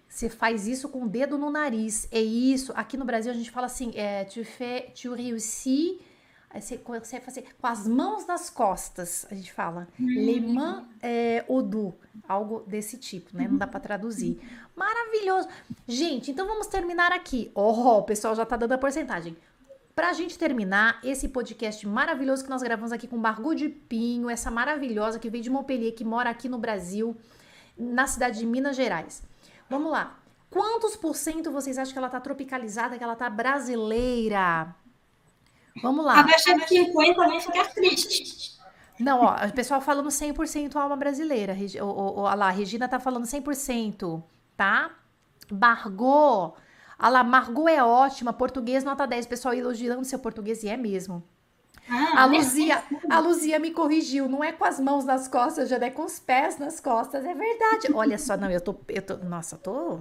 [0.08, 2.08] você faz isso com o dedo no nariz.
[2.12, 2.72] É isso.
[2.76, 5.98] Aqui no Brasil a gente fala assim, é, tu fais, tu réussis
[6.50, 9.88] Aí você consegue fazer com as mãos nas costas, a gente fala.
[10.00, 10.06] Hum.
[10.08, 11.94] Les mains é, dos,
[12.28, 13.48] algo desse tipo, né?
[13.48, 14.40] Não dá para traduzir.
[14.76, 15.48] Maravilhoso.
[15.88, 17.52] Gente, então vamos terminar aqui.
[17.54, 19.36] Oh, o pessoal já tá dando a porcentagem.
[19.94, 24.50] Pra gente terminar esse podcast maravilhoso que nós gravamos aqui com Margot de Pinho, essa
[24.50, 27.18] maravilhosa que veio de Montpellier, que mora aqui no Brasil,
[27.78, 29.24] na cidade de Minas Gerais.
[29.70, 30.18] Vamos lá.
[30.50, 34.74] Quantos por cento vocês acham que ela tá tropicalizada, que ela tá brasileira?
[35.82, 36.20] Vamos lá.
[36.20, 38.58] Abaixo de 50 vai ficar triste.
[39.00, 41.56] Não, ó, o pessoal falando 100% alma brasileira.
[41.82, 44.24] O, o, o, lá, a Regina tá falando 100%,
[44.56, 44.92] tá?
[45.52, 46.56] Margot.
[46.98, 49.26] A lá, Margot é ótima, português nota 10.
[49.26, 51.24] O pessoal elogiando seu português e é mesmo.
[51.90, 55.78] Ah, a, Luzia, a Luzia me corrigiu, não é com as mãos nas costas, já
[55.78, 57.88] é com os pés nas costas, é verdade.
[57.94, 60.00] Olha só, não, eu tô, eu tô, nossa, eu tô,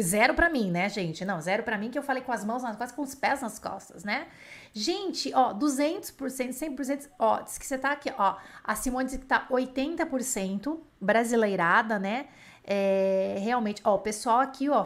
[0.00, 1.24] zero para mim, né, gente?
[1.24, 3.40] Não, zero para mim que eu falei com as mãos nas costas, com os pés
[3.40, 4.26] nas costas, né?
[4.72, 9.26] Gente, ó, 200%, 100%, ó, diz que você tá aqui, ó, a Simone diz que
[9.26, 12.26] tá 80% brasileirada, né?
[12.64, 14.84] É, realmente, ó, o pessoal aqui, ó,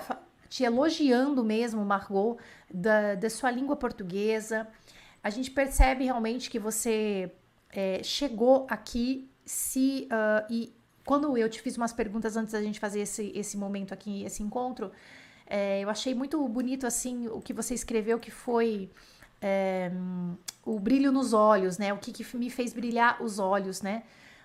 [0.48, 2.38] te elogiando mesmo, Margot,
[2.72, 4.66] da, da sua língua portuguesa,
[5.26, 7.32] a gente percebe realmente que você
[7.72, 10.72] é, chegou aqui se uh, e
[11.04, 14.44] quando eu te fiz umas perguntas antes da gente fazer esse, esse momento aqui, esse
[14.44, 14.92] encontro,
[15.44, 18.88] é, eu achei muito bonito assim o que você escreveu que foi
[19.42, 19.90] é,
[20.64, 21.92] o brilho nos olhos, né?
[21.92, 24.04] O que, que, me fez brilhar os olhos, né?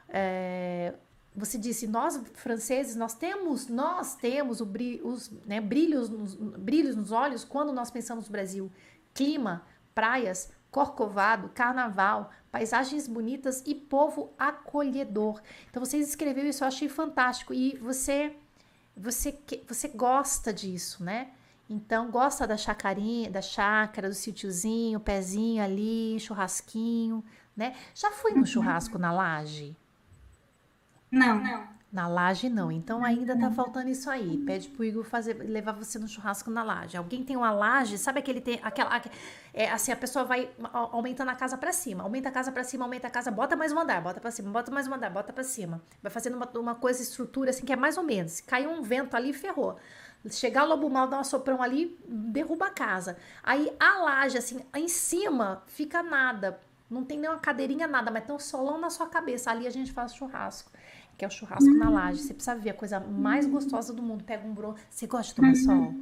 [0.10, 0.96] É,
[1.36, 6.96] você disse, nós franceses, nós temos, nós temos o brilho, os né, brilhos, nos, brilhos
[6.96, 8.72] nos olhos quando nós pensamos no Brasil.
[9.14, 9.64] Clima,
[9.94, 15.42] praias, Corcovado, Carnaval, paisagens bonitas e povo acolhedor.
[15.70, 18.36] Então vocês escreveu isso, eu achei fantástico e você
[18.96, 21.32] você você gosta disso, né?
[21.70, 27.24] Então gosta da chacarinha, da chácara, do sítiozinho, pezinho ali, churrasquinho,
[27.56, 27.76] né?
[27.94, 28.46] Já fui no uhum.
[28.46, 29.76] churrasco na laje?
[31.12, 31.40] Não.
[31.40, 31.81] Não.
[31.92, 32.72] Na laje não.
[32.72, 34.38] Então ainda tá faltando isso aí.
[34.38, 36.96] Pede pro Igor fazer, levar você no churrasco na laje.
[36.96, 39.02] Alguém tem uma laje, sabe aquele tem aquela
[39.54, 42.86] é assim, a pessoa vai aumentando a casa para cima, aumenta a casa para cima,
[42.86, 45.34] aumenta a casa, bota mais um andar, bota para cima, bota mais um andar, bota
[45.34, 45.82] para cima.
[46.02, 48.34] Vai fazendo uma, uma coisa estrutura assim que é mais ou menos.
[48.34, 49.76] Se caiu um vento ali, ferrou.
[50.30, 53.18] Chegar o lobo mal, dar um soprão ali, derruba a casa.
[53.44, 56.58] Aí a laje assim, em cima fica nada.
[56.90, 59.52] Não tem nenhuma cadeirinha, nada, mas tem um solão na sua cabeça.
[59.52, 60.72] Ali a gente faz churrasco
[61.18, 62.20] que é o churrasco na laje.
[62.20, 64.24] Você precisa ver a coisa mais gostosa do mundo.
[64.24, 64.76] Pega um bro.
[64.90, 65.94] Você gosta de tomar sol?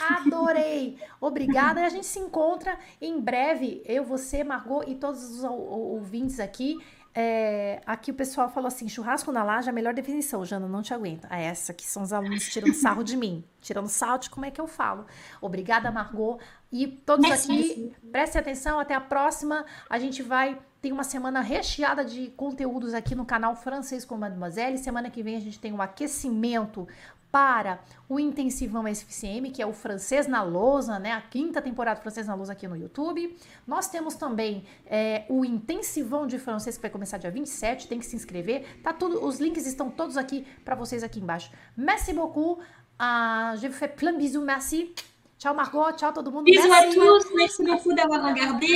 [0.00, 0.98] Adorei!
[1.20, 1.80] Obrigada.
[1.80, 6.76] E a gente se encontra em breve, eu, você, Margot e todos os ouvintes aqui.
[7.16, 10.92] É, aqui o pessoal falou assim: churrasco na laje, a melhor definição, Jana, não te
[10.92, 11.28] aguento.
[11.30, 14.50] Ah, essa que são os alunos tirando sarro de mim, tirando sarro de como é
[14.50, 15.06] que eu falo.
[15.40, 16.40] Obrigada, Margot.
[16.72, 19.64] E todos aqui, prestem atenção, até a próxima.
[19.88, 24.76] A gente vai tem uma semana recheada de conteúdos aqui no canal Francês com Mademoiselle.
[24.76, 26.86] Semana que vem a gente tem um aquecimento
[27.32, 31.12] para o Intensivão SFCM, que é o Francês na Lousa, né?
[31.12, 33.34] A quinta temporada do Francês na Lousa aqui no YouTube.
[33.66, 38.04] Nós temos também é, o Intensivão de Francês, que vai começar dia 27, tem que
[38.04, 38.82] se inscrever.
[38.82, 41.50] Tá tudo, os links estão todos aqui para vocês aqui embaixo.
[41.74, 42.60] Merci beaucoup.
[43.00, 44.94] Uh, je vous fais plein de bisous, merci.
[45.38, 45.92] Tchau, Margot.
[45.96, 46.44] Tchau, todo mundo.
[46.44, 46.88] Bisous merci.
[46.88, 47.34] à tous.
[47.34, 48.66] Merci beaucoup d'avoir regardé.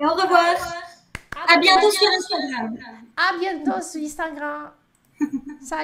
[0.00, 0.95] Et au revoir.
[1.48, 2.76] À bientôt sur Instagram.
[3.16, 4.70] À bientôt sur Instagram.
[5.18, 5.40] Salut.